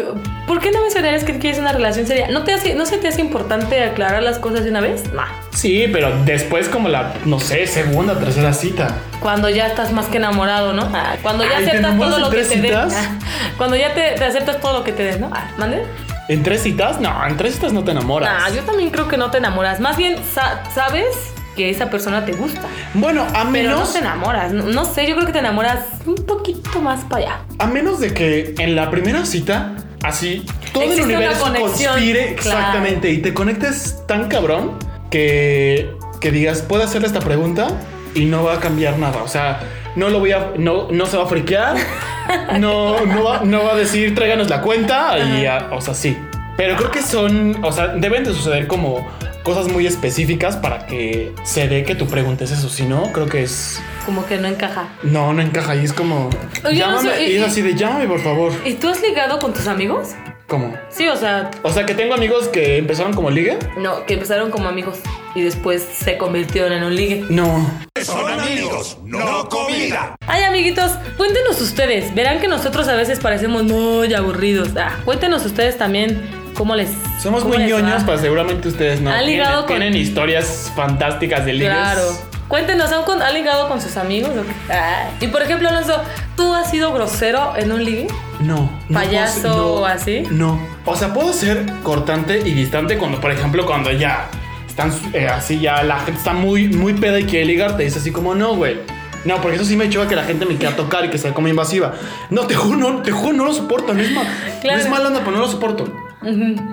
¿por 0.47 0.59
qué 0.59 0.71
no 0.71 0.81
mencionarías 0.81 1.23
que 1.23 1.39
quieres 1.39 1.59
una 1.59 1.71
relación 1.71 2.05
seria? 2.05 2.27
¿No, 2.29 2.43
te 2.43 2.53
hace, 2.53 2.73
¿No 2.75 2.85
se 2.85 2.97
te 2.97 3.07
hace 3.07 3.21
importante 3.21 3.83
aclarar 3.83 4.21
las 4.23 4.39
cosas 4.39 4.63
de 4.63 4.69
una 4.69 4.81
vez? 4.81 5.11
No. 5.13 5.23
Sí, 5.53 5.87
pero 5.91 6.11
después 6.25 6.69
como 6.69 6.89
la, 6.89 7.13
no 7.25 7.39
sé, 7.39 7.67
segunda, 7.67 8.17
tercera 8.19 8.53
cita. 8.53 8.95
Cuando 9.19 9.49
ya 9.49 9.67
estás 9.67 9.91
más 9.91 10.07
que 10.07 10.17
enamorado, 10.17 10.73
¿no? 10.73 10.89
Ah, 10.93 11.15
cuando 11.21 11.43
ya 11.45 11.57
Ay, 11.57 11.65
¿te 11.65 11.71
aceptas 11.71 11.97
todo 11.97 12.19
lo 12.19 12.29
que 12.29 12.43
te 12.43 12.61
den. 12.61 12.73
Ah, 12.75 13.19
Cuando 13.57 13.75
ya 13.75 13.93
te, 13.93 14.11
te 14.11 14.25
aceptas 14.25 14.59
todo 14.59 14.73
lo 14.79 14.83
que 14.83 14.91
te 14.93 15.03
den, 15.03 15.21
¿no? 15.21 15.29
Ah, 15.33 15.47
¿Mande? 15.57 15.83
¿En 16.29 16.41
tres 16.43 16.63
citas? 16.63 16.99
No, 17.01 17.25
en 17.27 17.35
tres 17.37 17.55
citas 17.55 17.73
no 17.73 17.83
te 17.83 17.91
enamoras. 17.91 18.29
Ah, 18.45 18.49
yo 18.49 18.61
también 18.63 18.89
creo 18.91 19.07
que 19.07 19.17
no 19.17 19.29
te 19.31 19.39
enamoras. 19.39 19.79
Más 19.79 19.97
bien, 19.97 20.15
sa- 20.33 20.63
sabes 20.73 21.32
que 21.55 21.69
esa 21.69 21.89
persona 21.89 22.25
te 22.25 22.33
gusta. 22.33 22.61
Bueno, 22.93 23.23
a 23.23 23.31
Pero 23.33 23.51
menos... 23.51 23.79
no 23.79 23.93
te 23.93 23.99
enamoras. 23.99 24.51
No, 24.53 24.63
no 24.65 24.85
sé, 24.85 25.07
yo 25.07 25.15
creo 25.15 25.27
que 25.27 25.33
te 25.33 25.39
enamoras 25.39 25.79
un 26.05 26.15
poquito 26.15 26.81
más 26.81 27.03
para 27.05 27.25
allá. 27.25 27.39
A 27.59 27.67
menos 27.67 27.99
de 27.99 28.13
que 28.13 28.55
en 28.57 28.75
la 28.75 28.89
primera 28.89 29.25
cita, 29.25 29.73
así, 30.03 30.45
todo 30.73 30.83
Existe 30.83 31.03
el 31.03 31.17
universo 31.17 31.53
conspire 31.53 32.35
claro. 32.35 32.59
exactamente 32.59 33.11
y 33.11 33.19
te 33.19 33.33
conectes 33.33 34.03
tan 34.07 34.27
cabrón 34.27 34.77
que, 35.09 35.91
que 36.19 36.31
digas, 36.31 36.61
puedo 36.61 36.83
hacerle 36.83 37.07
esta 37.07 37.19
pregunta 37.19 37.67
y 38.15 38.25
no 38.25 38.43
va 38.43 38.55
a 38.55 38.59
cambiar 38.59 38.97
nada. 38.97 39.21
O 39.23 39.27
sea, 39.27 39.61
no 39.95 40.09
lo 40.09 40.19
voy 40.19 40.31
a, 40.31 40.51
no, 40.57 40.89
no 40.91 41.05
se 41.05 41.17
va 41.17 41.23
a 41.23 41.27
friquear, 41.27 41.75
no, 42.59 43.05
no, 43.05 43.23
va, 43.23 43.41
no 43.43 43.63
va 43.63 43.73
a 43.73 43.75
decir, 43.75 44.15
tráiganos 44.15 44.49
la 44.49 44.61
cuenta 44.61 45.17
y, 45.19 45.45
o 45.71 45.81
sea, 45.81 45.93
sí. 45.93 46.17
Pero 46.57 46.75
creo 46.75 46.91
que 46.91 47.01
son, 47.01 47.63
o 47.63 47.71
sea, 47.71 47.87
deben 47.87 48.23
de 48.23 48.33
suceder 48.33 48.67
como 48.67 49.07
cosas 49.43 49.67
muy 49.67 49.85
específicas 49.85 50.55
para 50.57 50.85
que 50.85 51.33
se 51.43 51.67
dé 51.67 51.83
que 51.83 51.95
tú 51.95 52.07
preguntes 52.07 52.51
eso. 52.51 52.69
Si 52.69 52.83
no, 52.83 53.11
creo 53.11 53.27
que 53.27 53.43
es... 53.43 53.81
Como 54.05 54.25
que 54.25 54.37
no 54.37 54.47
encaja. 54.47 54.89
No, 55.03 55.33
no 55.33 55.41
encaja 55.41 55.75
y 55.75 55.83
es 55.85 55.93
como... 55.93 56.29
Oye, 56.65 56.79
no 56.79 56.87
llámame, 56.97 57.09
sé, 57.15 57.23
y 57.23 57.35
es 57.35 57.41
y- 57.41 57.43
así 57.43 57.61
de 57.61 57.75
llámame, 57.75 58.07
por 58.07 58.19
favor. 58.21 58.51
¿Y 58.65 58.73
tú 58.73 58.89
has 58.89 59.01
ligado 59.01 59.39
con 59.39 59.53
tus 59.53 59.67
amigos? 59.67 60.09
¿Cómo? 60.47 60.73
Sí, 60.89 61.07
o 61.07 61.15
sea, 61.15 61.49
O 61.63 61.71
sea, 61.71 61.85
que 61.85 61.93
tengo 61.95 62.13
amigos 62.13 62.47
que 62.49 62.77
empezaron 62.77 63.13
como 63.13 63.29
liga. 63.31 63.57
no, 63.77 64.05
que 64.05 64.13
empezaron 64.15 64.51
como 64.51 64.67
amigos 64.69 64.97
y 65.35 65.41
después 65.41 65.81
se 65.81 66.17
convirtieron 66.17 66.73
en 66.73 66.83
un 66.83 66.95
ligue. 66.95 67.25
No. 67.29 67.65
Son 68.03 68.39
amigos, 68.39 68.97
no 69.05 69.47
comida. 69.49 70.15
Ay, 70.27 70.43
amiguitos, 70.43 70.91
cuéntenos 71.17 71.59
ustedes. 71.61 72.13
Verán 72.13 72.39
que 72.39 72.47
nosotros 72.47 72.87
a 72.87 72.93
veces 72.95 73.19
parecemos 73.19 73.63
muy 73.63 74.13
aburridos. 74.13 74.69
Ah, 74.77 74.99
cuéntenos 75.05 75.45
ustedes 75.45 75.77
también 75.77 76.21
cómo 76.53 76.75
les. 76.75 76.89
Somos 77.21 77.41
cómo 77.41 77.53
muy 77.55 77.63
les 77.63 77.69
ñoños, 77.69 78.03
pero 78.05 78.17
seguramente 78.17 78.67
ustedes 78.67 79.01
no. 79.01 79.11
¿Han 79.11 79.25
ligado 79.25 79.65
tienen, 79.65 79.67
con- 79.67 79.91
tienen 79.93 79.95
historias 79.95 80.71
fantásticas 80.75 81.45
de 81.45 81.53
ligas. 81.53 81.75
Claro. 81.93 82.33
Cuéntenos, 82.47 82.91
¿han, 82.91 83.21
han 83.21 83.33
ligado 83.33 83.67
con 83.67 83.81
sus 83.81 83.97
amigos? 83.97 84.29
Ah, 84.69 85.09
Y 85.19 85.27
por 85.27 85.41
ejemplo, 85.41 85.69
Alonso, 85.69 85.95
¿tú 86.35 86.53
has 86.53 86.69
sido 86.69 86.93
grosero 86.93 87.53
en 87.55 87.71
un 87.71 87.83
ligue? 87.83 88.07
No. 88.39 88.69
no 88.89 88.99
¿Payaso 88.99 89.41
ser- 89.41 89.49
no, 89.51 89.65
o 89.65 89.85
así? 89.85 90.23
No. 90.29 90.59
O 90.85 90.95
sea, 90.95 91.13
puedo 91.13 91.33
ser 91.33 91.65
cortante 91.81 92.39
y 92.39 92.53
distante 92.53 92.97
cuando, 92.97 93.19
por 93.19 93.31
ejemplo, 93.31 93.65
cuando 93.65 93.91
ya 93.91 94.27
están 94.67 94.93
eh, 95.13 95.27
así, 95.27 95.59
ya 95.59 95.81
la 95.83 95.97
gente 95.99 96.19
está 96.19 96.33
muy, 96.33 96.67
muy 96.67 96.93
peda 96.93 97.19
y 97.19 97.23
quiere 97.23 97.45
ligar, 97.45 97.75
te 97.77 97.83
dice 97.83 97.99
así 97.99 98.11
como, 98.11 98.35
no, 98.35 98.55
güey. 98.55 98.77
No, 99.25 99.37
porque 99.41 99.55
eso 99.55 99.65
sí 99.65 99.77
me 99.77 99.89
choca 99.89 100.07
que 100.09 100.15
la 100.17 100.25
gente 100.25 100.45
me 100.45 100.57
quiera 100.57 100.75
tocar 100.75 101.05
y 101.05 101.09
que 101.09 101.17
sea 101.17 101.33
como 101.33 101.47
invasiva. 101.47 101.93
No, 102.29 102.41
te 102.45 102.55
juro, 102.55 102.77
no, 102.77 103.01
te 103.01 103.11
juro, 103.11 103.31
no 103.37 103.45
lo 103.45 103.53
soporto. 103.53 103.93
No 103.93 104.01
es, 104.01 104.11
ma- 104.11 104.23
Claro. 104.61 104.77
no 104.77 104.83
es 104.83 104.89
mala 104.89 105.07
onda, 105.07 105.21
pero 105.21 105.31
no 105.31 105.39
lo 105.39 105.47
soporto. 105.47 105.85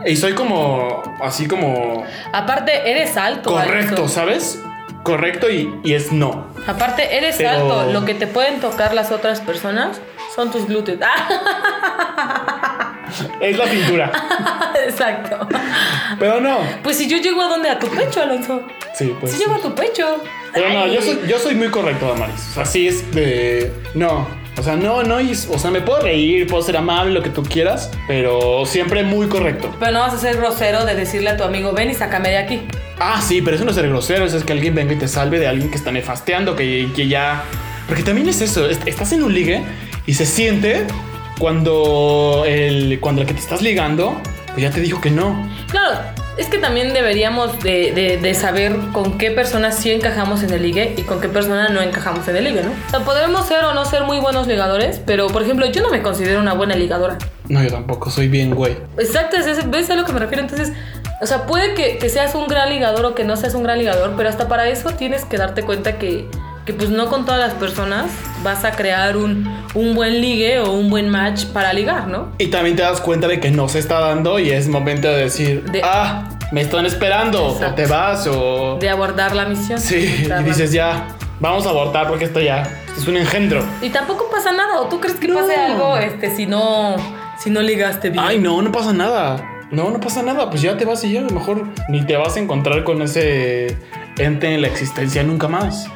Y 0.06 0.16
soy 0.16 0.34
como, 0.34 1.02
así 1.22 1.46
como 1.48 2.04
Aparte, 2.32 2.90
eres 2.90 3.16
alto. 3.16 3.50
correcto. 3.52 4.08
¿sabes? 4.08 4.62
Correcto 5.02 5.50
y, 5.50 5.72
y 5.82 5.94
es 5.94 6.12
no. 6.12 6.46
Aparte, 6.66 7.16
eres 7.16 7.36
Pero- 7.36 7.50
alto. 7.50 7.92
Lo 7.92 8.04
que 8.04 8.14
te 8.14 8.26
pueden 8.26 8.60
tocar 8.60 8.92
las 8.94 9.10
otras 9.12 9.40
personas 9.40 10.00
son 10.34 10.50
tus 10.50 10.66
glúteos. 10.66 10.98
Es 13.40 13.56
la 13.58 13.64
pintura. 13.64 14.12
Exacto. 14.86 15.48
Pero 16.18 16.40
no. 16.40 16.58
Pues 16.82 16.96
si 16.96 17.08
yo 17.08 17.16
llego 17.18 17.42
a 17.42 17.48
donde? 17.48 17.68
A 17.68 17.78
tu 17.78 17.88
pecho, 17.88 18.22
Alonso. 18.22 18.62
Sí, 18.94 19.14
pues. 19.18 19.32
Si 19.32 19.38
llego 19.38 19.54
a 19.54 19.58
tu 19.58 19.74
pecho. 19.74 20.22
Pero 20.52 20.68
no, 20.72 20.86
yo 20.86 21.02
soy, 21.02 21.18
yo 21.26 21.38
soy 21.38 21.54
muy 21.56 21.68
correcto, 21.68 22.06
Damaris. 22.08 22.40
O 22.50 22.54
sea, 22.54 22.64
sí 22.64 22.86
es 22.86 23.10
de. 23.12 23.72
No. 23.94 24.28
O 24.58 24.62
sea, 24.62 24.76
no, 24.76 25.02
no. 25.02 25.20
y- 25.20 25.32
O 25.32 25.58
sea, 25.58 25.70
me 25.70 25.80
puedo 25.80 26.00
reír, 26.00 26.46
puedo 26.46 26.62
ser 26.62 26.76
amable, 26.76 27.12
lo 27.12 27.22
que 27.22 27.30
tú 27.30 27.42
quieras, 27.42 27.90
pero 28.06 28.64
siempre 28.66 29.02
muy 29.02 29.26
correcto. 29.28 29.74
Pero 29.78 29.92
no 29.92 30.00
vas 30.00 30.14
a 30.14 30.18
ser 30.18 30.36
grosero 30.36 30.84
de 30.84 30.94
decirle 30.94 31.30
a 31.30 31.36
tu 31.36 31.44
amigo, 31.44 31.72
ven 31.72 31.90
y 31.90 31.94
sácame 31.94 32.30
de 32.30 32.38
aquí. 32.38 32.62
Ah, 32.98 33.22
sí, 33.26 33.40
pero 33.40 33.56
eso 33.56 33.64
no 33.64 33.70
es 33.70 33.76
ser 33.76 33.88
grosero, 33.88 34.26
eso 34.26 34.36
es 34.36 34.44
que 34.44 34.52
alguien 34.52 34.74
venga 34.74 34.92
y 34.92 34.96
te 34.96 35.08
salve 35.08 35.38
de 35.38 35.46
alguien 35.48 35.70
que 35.70 35.76
está 35.78 35.90
nefasteando, 35.92 36.54
que, 36.56 36.88
que 36.94 37.08
ya. 37.08 37.42
Porque 37.86 38.02
también 38.02 38.28
es 38.28 38.40
eso, 38.42 38.68
est- 38.68 38.86
estás 38.86 39.12
en 39.12 39.22
un 39.22 39.32
ligue 39.32 39.62
y 40.06 40.12
se 40.14 40.26
siente 40.26 40.86
cuando 41.38 42.44
el, 42.46 42.98
cuando 43.00 43.22
el 43.22 43.26
que 43.26 43.34
te 43.34 43.40
estás 43.40 43.62
ligando, 43.62 44.20
pues 44.48 44.62
ya 44.62 44.70
te 44.70 44.80
dijo 44.80 45.00
que 45.00 45.10
no. 45.10 45.48
Claro, 45.70 45.98
es 46.40 46.48
que 46.48 46.58
también 46.58 46.92
deberíamos 46.94 47.60
de, 47.62 47.92
de- 47.92 48.16
de 48.16 48.34
saber 48.34 48.76
con 48.92 49.18
qué 49.18 49.30
personas 49.30 49.76
sí 49.76 49.90
encajamos 49.90 50.42
en 50.42 50.50
el 50.52 50.62
ligue 50.62 50.94
y 50.96 51.02
con 51.02 51.20
qué 51.20 51.28
personas 51.28 51.70
no 51.70 51.80
encajamos 51.82 52.26
en 52.28 52.36
el 52.36 52.44
ligue, 52.44 52.62
¿no? 52.62 52.70
O 52.86 52.90
sea, 52.90 53.00
podemos 53.00 53.46
ser 53.46 53.64
o 53.64 53.74
no 53.74 53.84
ser 53.84 54.04
muy 54.04 54.18
buenos 54.18 54.46
ligadores, 54.46 55.00
pero 55.04 55.26
por 55.28 55.42
ejemplo, 55.42 55.66
yo 55.66 55.82
no 55.82 55.90
me 55.90 56.02
considero 56.02 56.40
una 56.40 56.54
buena 56.54 56.74
ligadora. 56.76 57.18
No, 57.48 57.62
yo 57.62 57.70
tampoco, 57.70 58.10
soy 58.10 58.28
bien 58.28 58.54
güey. 58.54 58.76
Exacto, 58.98 59.36
¿ves 59.68 59.90
a 59.90 59.94
lo 59.96 60.04
que 60.04 60.12
me 60.12 60.20
refiero? 60.20 60.42
Entonces, 60.42 60.72
o 61.20 61.26
sea, 61.26 61.46
puede 61.46 61.74
que, 61.74 61.98
que 61.98 62.08
seas 62.08 62.34
un 62.34 62.46
gran 62.46 62.70
ligador 62.70 63.04
o 63.04 63.14
que 63.14 63.24
no 63.24 63.36
seas 63.36 63.54
un 63.54 63.62
gran 63.62 63.78
ligador, 63.78 64.14
pero 64.16 64.28
hasta 64.28 64.48
para 64.48 64.68
eso 64.68 64.90
tienes 64.92 65.24
que 65.26 65.36
darte 65.36 65.62
cuenta 65.62 65.98
que, 65.98 66.26
que 66.64 66.72
pues 66.72 66.88
no 66.90 67.06
con 67.10 67.26
todas 67.26 67.40
las 67.40 67.52
personas 67.54 68.06
vas 68.42 68.64
a 68.64 68.72
crear 68.72 69.16
un, 69.18 69.46
un 69.74 69.94
buen 69.94 70.20
ligue 70.22 70.60
o 70.60 70.72
un 70.72 70.88
buen 70.88 71.10
match 71.10 71.44
para 71.46 71.72
ligar, 71.74 72.06
¿no? 72.06 72.28
Y 72.38 72.46
también 72.46 72.76
te 72.76 72.82
das 72.82 73.00
cuenta 73.02 73.26
de 73.28 73.38
que 73.40 73.50
no 73.50 73.68
se 73.68 73.80
está 73.80 73.98
dando 74.00 74.38
y 74.38 74.50
es 74.50 74.68
momento 74.68 75.08
de 75.08 75.24
decir, 75.24 75.64
De- 75.64 75.82
ah, 75.84 76.29
me 76.52 76.60
están 76.62 76.86
esperando, 76.86 77.44
o 77.46 77.74
te 77.74 77.86
vas, 77.86 78.26
o... 78.26 78.76
De 78.80 78.88
abordar 78.88 79.34
la 79.34 79.44
misión. 79.46 79.78
Sí, 79.80 80.26
y 80.28 80.42
dices 80.44 80.72
ya, 80.72 81.08
vamos 81.38 81.66
a 81.66 81.70
abortar 81.70 82.08
porque 82.08 82.24
esto 82.24 82.40
ya 82.40 82.62
es 82.96 83.06
un 83.06 83.16
engendro. 83.16 83.64
Y 83.82 83.90
tampoco 83.90 84.28
pasa 84.30 84.52
nada, 84.52 84.80
¿o 84.80 84.86
tú 84.86 85.00
crees 85.00 85.16
que 85.18 85.28
No. 85.28 85.34
pase 85.40 85.54
algo 85.56 85.96
este, 85.96 86.34
si 86.34 86.46
no, 86.46 86.96
si 87.38 87.50
no 87.50 87.60
ligaste 87.62 88.10
bien? 88.10 88.24
Ay, 88.24 88.38
no, 88.38 88.60
no 88.62 88.72
pasa 88.72 88.92
nada. 88.92 89.44
No, 89.70 89.88
no 89.90 90.00
pasa 90.00 90.22
nada. 90.22 90.50
Pues 90.50 90.62
ya 90.62 90.76
te 90.76 90.84
vas 90.84 91.04
y 91.04 91.12
ya 91.12 91.20
a 91.20 91.22
lo 91.22 91.30
mejor 91.30 91.64
ni 91.88 92.04
te 92.04 92.16
vas 92.16 92.34
a 92.36 92.40
encontrar 92.40 92.82
con 92.82 93.02
ese 93.02 93.78
ente 94.18 94.52
en 94.52 94.62
la 94.62 94.66
existencia 94.66 95.22
nunca 95.22 95.46
más. 95.46 95.86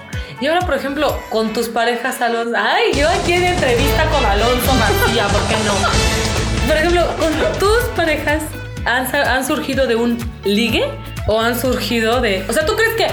Y 0.40 0.46
ahora, 0.46 0.60
por 0.60 0.74
ejemplo, 0.74 1.18
con 1.30 1.52
tus 1.52 1.68
parejas, 1.68 2.20
Alonso. 2.20 2.54
Ay, 2.56 2.92
yo 2.94 3.08
aquí 3.08 3.32
en 3.32 3.42
entrevista 3.44 4.04
con 4.10 4.24
Alonso 4.24 4.72
García, 4.78 5.26
¿por 5.26 5.42
qué 5.48 5.56
no? 5.66 6.68
Por 6.68 6.76
ejemplo, 6.76 7.02
con 7.18 7.58
tus 7.58 7.82
parejas, 7.96 8.42
¿han, 8.84 9.14
han 9.14 9.46
surgido 9.46 9.86
de 9.86 9.96
un 9.96 10.18
ligue 10.44 10.84
o 11.26 11.40
han 11.40 11.58
surgido 11.58 12.20
de. 12.20 12.44
O 12.48 12.52
sea, 12.52 12.66
¿tú 12.66 12.74
crees 12.74 12.94
que.? 12.94 13.06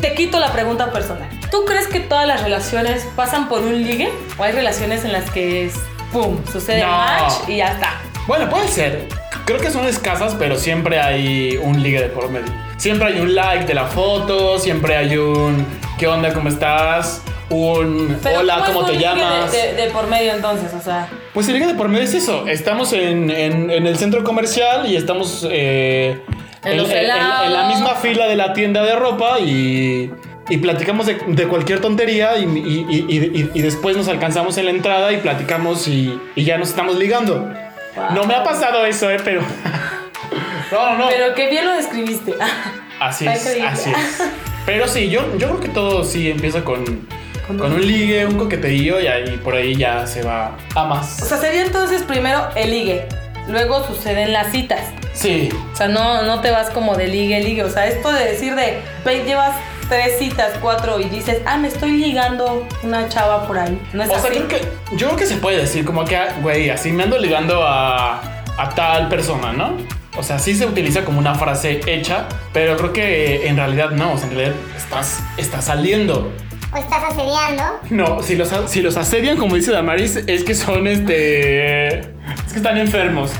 Te 0.00 0.14
quito 0.14 0.38
la 0.38 0.52
pregunta 0.52 0.92
personal. 0.92 1.28
¿Tú 1.50 1.64
crees 1.64 1.88
que 1.88 2.00
todas 2.00 2.26
las 2.26 2.42
relaciones 2.42 3.06
pasan 3.16 3.48
por 3.48 3.60
un 3.62 3.82
ligue? 3.82 4.10
¿O 4.36 4.42
hay 4.44 4.52
relaciones 4.52 5.04
en 5.04 5.12
las 5.12 5.30
que 5.30 5.66
es. 5.66 5.74
¡Pum! 6.12 6.38
Sucede 6.52 6.82
No. 6.82 6.88
match 6.88 7.32
y 7.48 7.56
ya 7.56 7.72
está. 7.72 8.00
Bueno, 8.26 8.48
puede 8.50 8.68
ser. 8.68 9.08
Creo 9.46 9.58
que 9.58 9.70
son 9.70 9.86
escasas, 9.86 10.34
pero 10.38 10.56
siempre 10.56 11.00
hay 11.00 11.56
un 11.62 11.82
ligue 11.82 12.00
de 12.00 12.08
por 12.08 12.28
medio. 12.30 12.52
Siempre 12.76 13.08
hay 13.08 13.20
un 13.20 13.34
like 13.34 13.64
de 13.64 13.74
la 13.74 13.86
foto, 13.86 14.58
siempre 14.58 14.96
hay 14.96 15.16
un 15.16 15.64
¿qué 15.98 16.06
onda? 16.08 16.32
¿Cómo 16.34 16.48
estás? 16.48 17.22
Un 17.48 18.18
Pero 18.22 18.40
hola, 18.40 18.64
¿cómo 18.66 18.84
te 18.84 18.92
de- 18.92 18.98
llamas? 18.98 19.52
De, 19.52 19.74
de 19.74 19.90
por 19.90 20.08
medio 20.08 20.32
entonces, 20.34 20.72
o 20.74 20.80
sea. 20.82 21.08
Pues 21.32 21.46
el 21.48 21.54
ligue 21.54 21.66
de 21.68 21.74
por 21.74 21.88
medio 21.88 22.04
es 22.04 22.14
eso. 22.14 22.46
Estamos 22.48 22.92
en, 22.92 23.30
en- 23.30 23.70
en 23.70 23.86
el 23.86 23.96
centro 23.98 24.24
comercial 24.24 24.86
y 24.90 24.96
estamos 24.96 25.46
eh, 25.50 26.20
En 26.64 26.76
la 26.76 27.68
misma 27.68 27.94
fila 27.94 28.26
de 28.26 28.34
la 28.36 28.52
tienda 28.52 28.82
de 28.82 28.96
ropa 28.96 29.38
y, 29.38 30.10
y 30.48 30.56
platicamos 30.58 31.06
de, 31.06 31.18
de 31.28 31.46
cualquier 31.46 31.80
tontería 31.80 32.36
y, 32.38 32.44
y- 32.44 33.50
y- 33.54 33.62
después 33.62 33.96
nos 33.96 34.08
alcanzamos 34.08 34.58
en 34.58 34.64
la 34.64 34.70
entrada 34.72 35.12
y 35.12 35.18
platicamos 35.18 35.86
y, 35.86 36.18
y 36.34 36.44
ya 36.44 36.58
nos 36.58 36.70
estamos 36.70 36.96
ligando. 36.96 37.48
No 38.12 38.24
me 38.24 38.34
ha 38.34 38.42
pasado 38.42 38.84
eso, 38.86 39.08
eh, 39.10 39.18
pero... 39.24 39.40
no, 40.72 40.90
no, 40.92 40.98
no. 40.98 41.08
Pero 41.08 41.32
qué 41.34 41.48
bien 41.48 41.64
lo 41.64 41.72
describiste. 41.74 42.34
Así 43.00 43.26
es, 43.28 43.46
así 43.62 43.90
es. 43.90 44.22
Pero 44.66 44.88
sí, 44.88 45.10
yo, 45.10 45.20
yo 45.36 45.48
creo 45.48 45.60
que 45.60 45.68
todo 45.68 46.02
sí 46.02 46.30
empieza 46.30 46.64
con, 46.64 47.06
Con 47.46 47.58
con 47.58 47.72
un- 47.72 47.86
ligue, 47.86 48.26
un 48.26 48.36
coqueteillo 48.38 49.00
y 49.00 49.06
ahí 49.06 49.36
por 49.42 49.54
ahí 49.54 49.76
ya 49.76 50.06
se 50.06 50.22
va 50.22 50.56
a 50.74 50.84
más. 50.84 51.22
O 51.22 51.26
sea, 51.26 51.38
sería 51.38 51.62
entonces 51.62 52.02
primero 52.02 52.48
el 52.56 52.70
ligue. 52.70 53.06
Luego 53.48 53.86
suceden 53.86 54.32
las 54.32 54.50
citas. 54.50 54.80
Sí, 55.12 55.48
O 55.72 55.76
sea, 55.76 55.86
no, 55.88 56.22
no 56.22 56.40
te 56.40 56.50
vas 56.50 56.68
como 56.70 56.94
de 56.96 57.06
ligue, 57.06 57.40
ligue. 57.40 57.62
O 57.62 57.70
sea, 57.70 57.86
esto 57.86 58.10
de 58.12 58.24
decir 58.24 58.54
de, 58.56 58.78
ve, 59.04 59.22
llevas 59.24 59.54
tres 59.88 60.18
citas, 60.18 60.52
cuatro 60.60 60.98
y 61.00 61.04
dices, 61.04 61.38
ah, 61.46 61.56
me 61.56 61.68
estoy 61.68 61.92
ligando 61.92 62.66
una 62.82 63.08
chava 63.08 63.46
por 63.46 63.56
ahí. 63.58 63.80
No 63.92 64.02
es 64.02 64.10
O 64.10 64.18
sea, 64.18 64.30
así. 64.30 64.30
creo 64.40 64.48
que 64.48 64.60
yo 64.96 65.06
creo 65.06 65.16
que 65.16 65.26
se 65.26 65.36
puede 65.36 65.58
decir 65.58 65.84
como 65.84 66.04
que, 66.04 66.16
ah, 66.16 66.36
güey, 66.42 66.68
así 66.70 66.90
me 66.90 67.04
ando 67.04 67.16
ligando 67.18 67.62
a, 67.64 68.20
a 68.58 68.68
tal 68.74 69.08
persona, 69.08 69.52
¿no? 69.52 69.76
O 70.18 70.22
sea, 70.24 70.38
sí 70.40 70.54
se 70.56 70.66
utiliza 70.66 71.04
como 71.04 71.18
una 71.20 71.34
frase 71.36 71.80
hecha, 71.86 72.24
pero 72.52 72.76
creo 72.76 72.92
que 72.92 73.46
en 73.46 73.56
realidad 73.56 73.90
no, 73.90 74.14
o 74.14 74.18
sea, 74.18 74.26
en 74.28 74.34
realidad 74.34 74.56
estás, 74.76 75.20
estás 75.36 75.66
saliendo. 75.66 76.32
¿O 76.72 76.76
estás 76.76 77.04
asediando? 77.10 77.62
No, 77.90 78.22
si 78.22 78.34
los, 78.36 78.50
si 78.66 78.82
los 78.82 78.96
asedian, 78.96 79.36
como 79.36 79.54
dice 79.56 79.70
Damaris, 79.72 80.16
es 80.26 80.44
que 80.44 80.54
son 80.54 80.86
este... 80.86 82.00
Es 82.00 82.52
que 82.52 82.56
están 82.56 82.76
enfermos. 82.76 83.30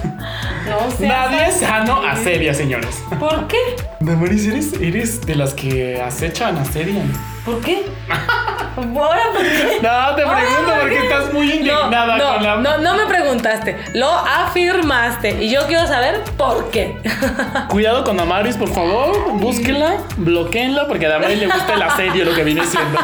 No 0.69 0.91
seas 0.97 1.31
Nadie 1.31 1.53
sano 1.53 2.03
asedia, 2.07 2.55
señores. 2.55 3.03
¿Por 3.19 3.47
qué? 3.49 3.59
Damaris, 4.01 4.47
¿eres, 4.47 4.73
eres 4.81 5.21
de 5.23 5.35
las 5.35 5.55
que 5.55 6.01
acechan, 6.01 6.57
asedian. 6.57 7.13
¿Por 7.45 7.61
qué? 7.61 7.85
Ahora, 8.77 9.23
¿por 9.33 9.43
qué? 9.43 9.79
No, 9.83 10.15
te 10.15 10.23
pregunto 10.23 10.73
¿por 10.73 10.81
porque 10.81 10.99
estás 10.99 11.33
muy 11.33 11.51
indignada 11.51 12.19
no, 12.19 12.25
no, 12.25 12.35
con 12.35 12.43
la... 12.43 12.57
No, 12.57 12.79
no 12.79 12.95
me 12.95 13.07
preguntaste, 13.07 13.77
lo 13.95 14.11
afirmaste 14.11 15.43
y 15.43 15.51
yo 15.51 15.67
quiero 15.67 15.87
saber 15.87 16.23
por 16.37 16.71
qué. 16.71 17.01
Cuidado 17.69 18.05
con 18.05 18.19
Damaris, 18.19 18.57
por 18.57 18.69
favor. 18.69 19.33
Búsquenla, 19.33 19.97
bloqueenla, 20.19 20.87
porque 20.89 21.07
a 21.07 21.11
Damaris 21.11 21.39
le 21.39 21.47
gusta 21.47 21.75
el 21.75 21.83
asedio, 21.83 22.25
lo 22.27 22.35
que 22.35 22.45
viene 22.45 22.65
siendo. 22.67 22.99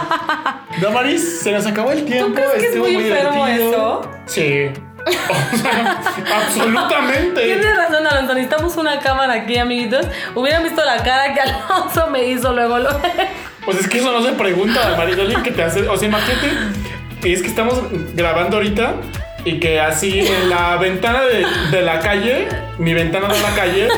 Damaris, 0.80 1.40
se 1.40 1.52
nos 1.52 1.66
acabó 1.66 1.92
el 1.92 2.04
tiempo. 2.04 2.34
crees 2.34 2.52
que 2.52 2.66
es 2.68 2.76
muy 2.76 2.94
enfermo 2.96 3.46
eso? 3.46 4.10
Sí. 4.26 4.70
O 5.04 5.56
sea, 5.56 6.00
absolutamente. 6.36 7.42
Tienes 7.42 7.76
razón, 7.76 8.06
Alonso. 8.06 8.34
Necesitamos 8.34 8.76
una 8.76 9.00
cámara 9.00 9.34
aquí, 9.34 9.58
amiguitos. 9.58 10.06
Hubieran 10.34 10.62
visto 10.62 10.84
la 10.84 10.98
cara 11.02 11.34
que 11.34 11.40
Alonso 11.40 12.08
me 12.08 12.24
hizo 12.24 12.52
luego. 12.52 12.78
luego. 12.78 13.00
Pues 13.64 13.78
es 13.78 13.88
que 13.88 13.98
eso 13.98 14.12
no 14.12 14.22
se 14.22 14.32
pregunta, 14.32 14.90
Damaris. 14.90 15.18
Alguien 15.18 15.42
que 15.42 15.50
te 15.50 15.62
hace. 15.62 15.88
O 15.88 15.96
sea, 15.96 16.08
imagínate. 16.08 16.50
Es 17.24 17.40
que 17.42 17.48
estamos 17.48 17.80
grabando 18.14 18.56
ahorita. 18.56 18.94
Y 19.44 19.58
que 19.58 19.80
así 19.80 20.20
en 20.20 20.48
la 20.48 20.76
ventana 20.76 21.22
de, 21.22 21.44
de 21.72 21.82
la 21.82 21.98
calle, 21.98 22.48
mi 22.78 22.94
ventana 22.94 23.26
de 23.26 23.40
la 23.40 23.50
calle, 23.56 23.88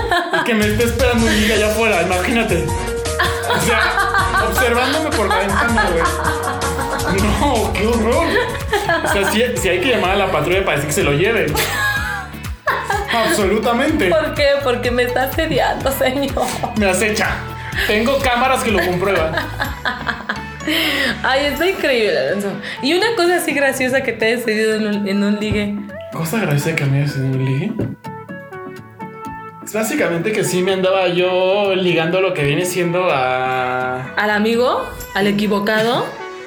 y 0.41 0.45
que 0.45 0.55
me 0.55 0.65
esté 0.65 0.85
esperando 0.85 1.27
un 1.27 1.37
liga 1.39 1.55
allá 1.57 1.67
afuera, 1.67 2.01
imagínate. 2.01 2.65
O 2.65 3.61
sea, 3.61 4.49
observándome 4.49 5.11
por 5.15 5.29
la 5.29 5.39
ventana, 5.41 5.87
güey. 5.91 7.23
No, 7.23 7.73
qué 7.75 7.87
horror. 7.87 8.27
O 9.05 9.13
sea, 9.13 9.31
si, 9.31 9.43
si 9.59 9.69
hay 9.69 9.81
que 9.81 9.91
llamar 9.91 10.13
a 10.13 10.17
la 10.17 10.33
patrulla 10.33 10.65
para 10.65 10.79
decir 10.79 10.89
que 10.89 10.95
se 10.95 11.05
lo 11.05 11.13
lleven. 11.13 11.53
Absolutamente. 13.13 14.09
¿Por 14.09 14.35
qué? 14.35 14.49
Porque 14.63 14.91
me 14.91 15.03
está 15.03 15.25
asediando, 15.25 15.93
señor. 15.93 16.47
Me 16.77 16.89
acecha. 16.89 17.37
Tengo 17.87 18.19
cámaras 18.19 18.63
que 18.63 18.71
lo 18.71 18.85
comprueban. 18.85 19.35
Ay, 21.23 21.47
está 21.47 21.69
increíble, 21.69 22.19
Alonso. 22.19 22.53
Y 22.83 22.95
una 22.95 23.15
cosa 23.17 23.37
así 23.37 23.53
graciosa 23.53 24.03
que 24.03 24.13
te 24.13 24.33
he 24.33 24.39
cedido 24.39 24.77
en 24.77 24.87
un, 24.87 25.09
en 25.09 25.23
un 25.23 25.39
ligue. 25.39 25.77
Cosa 26.13 26.41
graciosa 26.41 26.77
que 26.77 26.85
me 26.87 27.03
hayas 27.03 27.17
en 27.17 27.25
un 27.25 27.45
ligue. 27.45 27.73
Es 29.65 29.73
básicamente 29.73 30.33
que 30.33 30.45
sí 30.45 30.63
me 30.63 30.73
andaba 30.73 31.09
yo 31.09 31.75
ligando 31.75 32.21
lo 32.21 32.35
que 32.35 32.45
viene 32.45 32.65
siendo 32.65 33.09
a. 33.11 34.15
Al 34.15 34.31
amigo, 34.31 34.87
al 35.15 35.27
equivocado, 35.27 36.07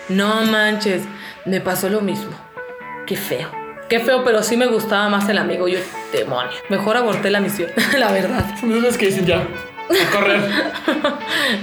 no 0.10 0.44
manches, 0.46 1.04
me 1.46 1.62
pasó 1.62 1.90
lo 1.90 2.02
mismo. 2.02 2.32
Qué 3.06 3.16
feo. 3.16 3.50
Qué 3.90 4.00
feo, 4.00 4.24
pero 4.26 4.44
sí 4.44 4.58
me 4.58 4.68
gustaba 4.68 5.08
más 5.08 5.30
el 5.30 5.38
amigo. 5.38 5.68
Yo, 5.68 5.80
demonio. 6.12 6.52
Mejor 6.70 6.98
aborté 6.98 7.30
la 7.30 7.40
misión, 7.40 7.70
la 7.98 8.12
verdad. 8.12 8.44
De 8.62 8.80
esas 8.80 8.98
que 8.98 9.08
dicen 9.08 9.26
ya. 9.26 9.48
A 9.90 10.12
correr. 10.16 10.42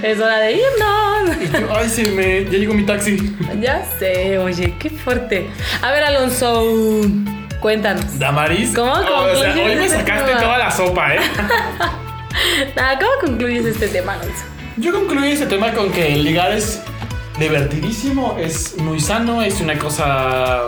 Es 0.01 0.19
hora 0.19 0.37
de 0.39 0.53
irnos. 0.53 1.41
Y 1.41 1.61
yo, 1.61 1.67
ay, 1.75 1.89
sí, 1.89 2.03
me. 2.15 2.43
Ya 2.45 2.57
llegó 2.57 2.73
mi 2.73 2.83
taxi. 2.83 3.35
Ya 3.61 3.85
sé, 3.99 4.37
oye, 4.37 4.73
qué 4.79 4.89
fuerte. 4.89 5.47
A 5.81 5.91
ver, 5.91 6.03
Alonso, 6.03 7.01
Cuéntanos. 7.59 8.19
Damaris. 8.19 8.73
¿Cómo 8.75 8.91
Oh, 8.91 9.23
o 9.31 9.35
sea, 9.35 9.53
hoy 9.53 9.75
me 9.75 9.85
este 9.85 9.97
sacaste 9.97 10.25
tema? 10.27 10.39
toda 10.41 10.57
la 10.57 10.71
sopa, 10.71 11.15
¿eh? 11.15 11.19
Nada, 12.75 12.99
¿Cómo 12.99 13.11
concluyes 13.21 13.65
este 13.65 13.87
tema, 13.87 14.13
Alonso? 14.13 14.43
Yo 14.77 14.91
concluí 14.91 15.31
este 15.31 15.45
tema 15.45 15.71
con 15.71 15.91
que 15.91 16.13
el 16.13 16.23
ligar 16.23 16.51
es 16.51 16.81
divertidísimo, 17.39 18.37
es 18.39 18.77
muy 18.77 18.99
sano, 18.99 19.41
es 19.41 19.61
una 19.61 19.77
cosa. 19.79 20.63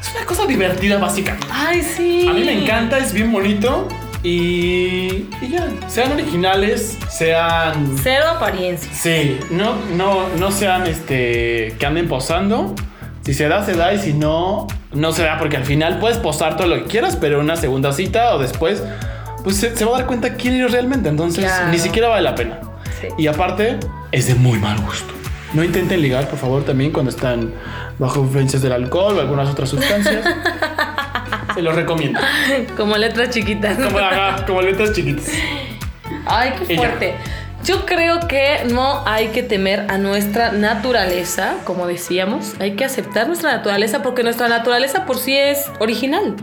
Es 0.00 0.10
una 0.16 0.26
cosa 0.26 0.46
divertida, 0.46 0.98
básicamente. 0.98 1.46
Ay, 1.50 1.80
sí. 1.82 2.26
A 2.28 2.32
mí 2.32 2.42
me 2.44 2.64
encanta, 2.64 2.98
es 2.98 3.12
bien 3.12 3.30
bonito. 3.32 3.86
Y, 4.22 5.28
y 5.40 5.48
ya, 5.50 5.68
sean 5.88 6.12
originales, 6.12 6.96
sean. 7.10 7.96
Cero 8.02 8.24
apariencia. 8.36 8.90
Sí, 8.94 9.38
no, 9.50 9.74
no, 9.96 10.28
no 10.38 10.50
sean 10.52 10.86
este. 10.86 11.74
que 11.78 11.86
anden 11.86 12.08
posando. 12.08 12.74
Si 13.22 13.34
se 13.34 13.48
da, 13.48 13.64
se 13.64 13.74
da, 13.74 13.92
y 13.94 13.98
si 13.98 14.12
no, 14.14 14.66
no 14.92 15.12
se 15.12 15.22
da, 15.22 15.38
porque 15.38 15.56
al 15.56 15.64
final 15.64 15.98
puedes 15.98 16.18
posar 16.18 16.56
todo 16.56 16.66
lo 16.68 16.76
que 16.76 16.84
quieras, 16.84 17.16
pero 17.16 17.36
en 17.38 17.44
una 17.44 17.56
segunda 17.56 17.92
cita 17.92 18.34
o 18.34 18.38
después, 18.38 18.82
pues 19.44 19.56
se, 19.56 19.76
se 19.76 19.84
va 19.84 19.94
a 19.94 19.98
dar 20.00 20.06
cuenta 20.06 20.34
quién 20.34 20.54
eres 20.54 20.72
realmente. 20.72 21.08
Entonces, 21.08 21.44
Claro. 21.44 21.68
ni 21.68 21.78
siquiera 21.78 22.08
vale 22.08 22.22
la 22.22 22.34
pena. 22.34 22.58
Sí. 23.00 23.08
Y 23.18 23.26
aparte, 23.28 23.78
es 24.12 24.26
de 24.26 24.34
muy 24.34 24.58
mal 24.58 24.78
gusto. 24.80 25.12
No 25.52 25.62
intenten 25.62 26.00
ligar, 26.00 26.28
por 26.28 26.38
favor, 26.38 26.64
también 26.64 26.92
cuando 26.92 27.10
están 27.10 27.52
bajo 27.98 28.20
influencias 28.20 28.62
del 28.62 28.72
alcohol 28.72 29.16
o 29.18 29.20
algunas 29.20 29.48
otras 29.50 29.68
sustancias. 29.68 30.24
se 31.54 31.62
los 31.62 31.74
recomiendo. 31.74 32.20
Como 32.76 32.96
letras 32.96 33.30
chiquitas. 33.30 33.76
Como, 33.76 33.98
ajá, 33.98 34.44
como 34.46 34.62
letras 34.62 34.92
chiquitas. 34.92 35.28
Ay, 36.26 36.52
qué 36.58 36.76
fuerte. 36.76 37.14
Yo 37.64 37.86
creo 37.86 38.26
que 38.26 38.64
no 38.72 39.06
hay 39.06 39.28
que 39.28 39.44
temer 39.44 39.86
a 39.88 39.96
nuestra 39.96 40.50
naturaleza, 40.50 41.58
como 41.64 41.86
decíamos. 41.86 42.54
Hay 42.58 42.72
que 42.72 42.84
aceptar 42.84 43.28
nuestra 43.28 43.52
naturaleza 43.52 44.02
porque 44.02 44.24
nuestra 44.24 44.48
naturaleza 44.48 45.06
por 45.06 45.16
sí 45.16 45.36
es 45.36 45.70
original. 45.78 46.34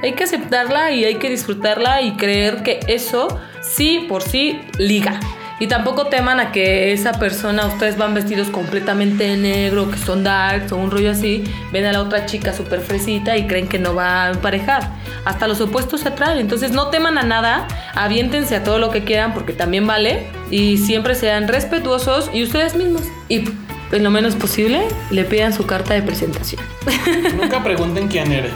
Hay 0.00 0.12
que 0.12 0.24
aceptarla 0.24 0.92
y 0.92 1.04
hay 1.04 1.16
que 1.16 1.28
disfrutarla 1.28 2.02
y 2.02 2.12
creer 2.16 2.62
que 2.62 2.78
eso 2.86 3.40
sí 3.62 4.06
por 4.08 4.22
sí 4.22 4.60
liga. 4.78 5.18
Y 5.60 5.66
tampoco 5.66 6.06
teman 6.06 6.40
a 6.40 6.52
que 6.52 6.92
esa 6.92 7.12
persona, 7.12 7.66
ustedes 7.66 7.98
van 7.98 8.14
vestidos 8.14 8.48
completamente 8.48 9.24
de 9.24 9.36
negro, 9.36 9.90
que 9.90 9.98
son 9.98 10.24
darks 10.24 10.72
o 10.72 10.76
un 10.76 10.90
rollo 10.90 11.10
así, 11.10 11.44
ven 11.70 11.84
a 11.84 11.92
la 11.92 12.00
otra 12.00 12.24
chica 12.24 12.54
súper 12.54 12.80
fresita 12.80 13.36
y 13.36 13.46
creen 13.46 13.68
que 13.68 13.78
no 13.78 13.94
va 13.94 14.24
a 14.24 14.30
emparejar. 14.30 14.90
Hasta 15.26 15.46
los 15.46 15.60
opuestos 15.60 16.00
se 16.00 16.08
atraen. 16.08 16.38
Entonces 16.38 16.72
no 16.72 16.88
teman 16.88 17.18
a 17.18 17.24
nada, 17.24 17.68
aviéntense 17.94 18.56
a 18.56 18.64
todo 18.64 18.78
lo 18.78 18.90
que 18.90 19.04
quieran 19.04 19.34
porque 19.34 19.52
también 19.52 19.86
vale. 19.86 20.26
Y 20.50 20.78
siempre 20.78 21.14
sean 21.14 21.46
respetuosos 21.46 22.30
y 22.32 22.42
ustedes 22.42 22.74
mismos. 22.74 23.02
Y 23.28 23.44
en 23.92 24.02
lo 24.02 24.10
menos 24.10 24.36
posible 24.36 24.88
le 25.10 25.24
pidan 25.24 25.52
su 25.52 25.66
carta 25.66 25.92
de 25.92 26.00
presentación. 26.00 26.62
Nunca 27.36 27.62
pregunten 27.62 28.08
quién 28.08 28.32
eres. 28.32 28.54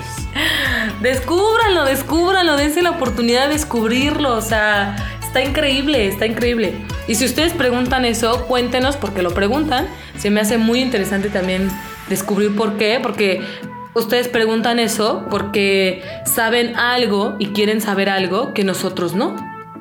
Descúbranlo, 1.03 1.85
descúbranlo, 1.85 2.57
dense 2.57 2.81
la 2.81 2.93
oportunidad 2.93 3.49
de 3.49 3.55
descubrirlo. 3.55 4.35
O 4.35 4.41
sea, 4.41 4.97
está 5.35 5.49
increíble, 5.49 6.07
está 6.07 6.27
increíble. 6.27 6.75
Y 7.09 7.17
si 7.17 7.25
ustedes 7.25 7.53
preguntan 7.55 8.05
eso, 8.05 8.47
cuéntenos 8.47 8.97
porque 8.97 9.21
lo 9.21 9.35
preguntan. 9.35 9.89
Se 10.17 10.31
me 10.31 10.41
hace 10.41 10.59
muy 10.59 10.79
interesante 10.81 11.29
también 11.29 11.69
descubrir 12.09 12.55
por 12.55 12.77
qué, 12.77 13.01
porque 13.03 13.43
ustedes 13.95 14.29
preguntan 14.29 14.79
eso 14.79 15.27
porque 15.31 16.05
saben 16.25 16.77
algo 16.77 17.35
y 17.41 17.49
quieren 17.49 17.81
saber 17.81 18.11
algo 18.11 18.55
que 18.55 18.63
nosotros 18.63 19.15
no. 19.15 19.35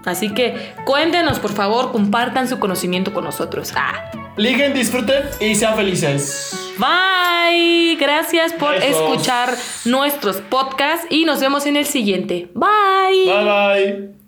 Así 0.06 0.34
que 0.34 0.74
cuéntenos, 0.86 1.38
por 1.38 1.52
favor, 1.52 1.92
compartan 1.92 2.48
su 2.48 2.58
conocimiento 2.58 3.14
con 3.14 3.24
nosotros. 3.24 3.74
Ah. 3.76 4.10
Liguen, 4.38 4.74
disfruten 4.74 5.22
y 5.40 5.54
sean 5.54 5.76
felices. 5.76 6.74
Bye. 6.80 7.96
Gracias 8.00 8.54
por 8.54 8.74
Besos. 8.74 8.90
escuchar 8.90 9.54
nuestros 9.86 10.38
podcasts 10.38 11.06
y 11.12 11.26
nos 11.26 11.42
vemos 11.42 11.68
en 11.68 11.78
el 11.78 11.86
siguiente. 11.86 12.50
Bye. 12.56 13.32
Bye 13.32 13.44
bye. 13.44 14.23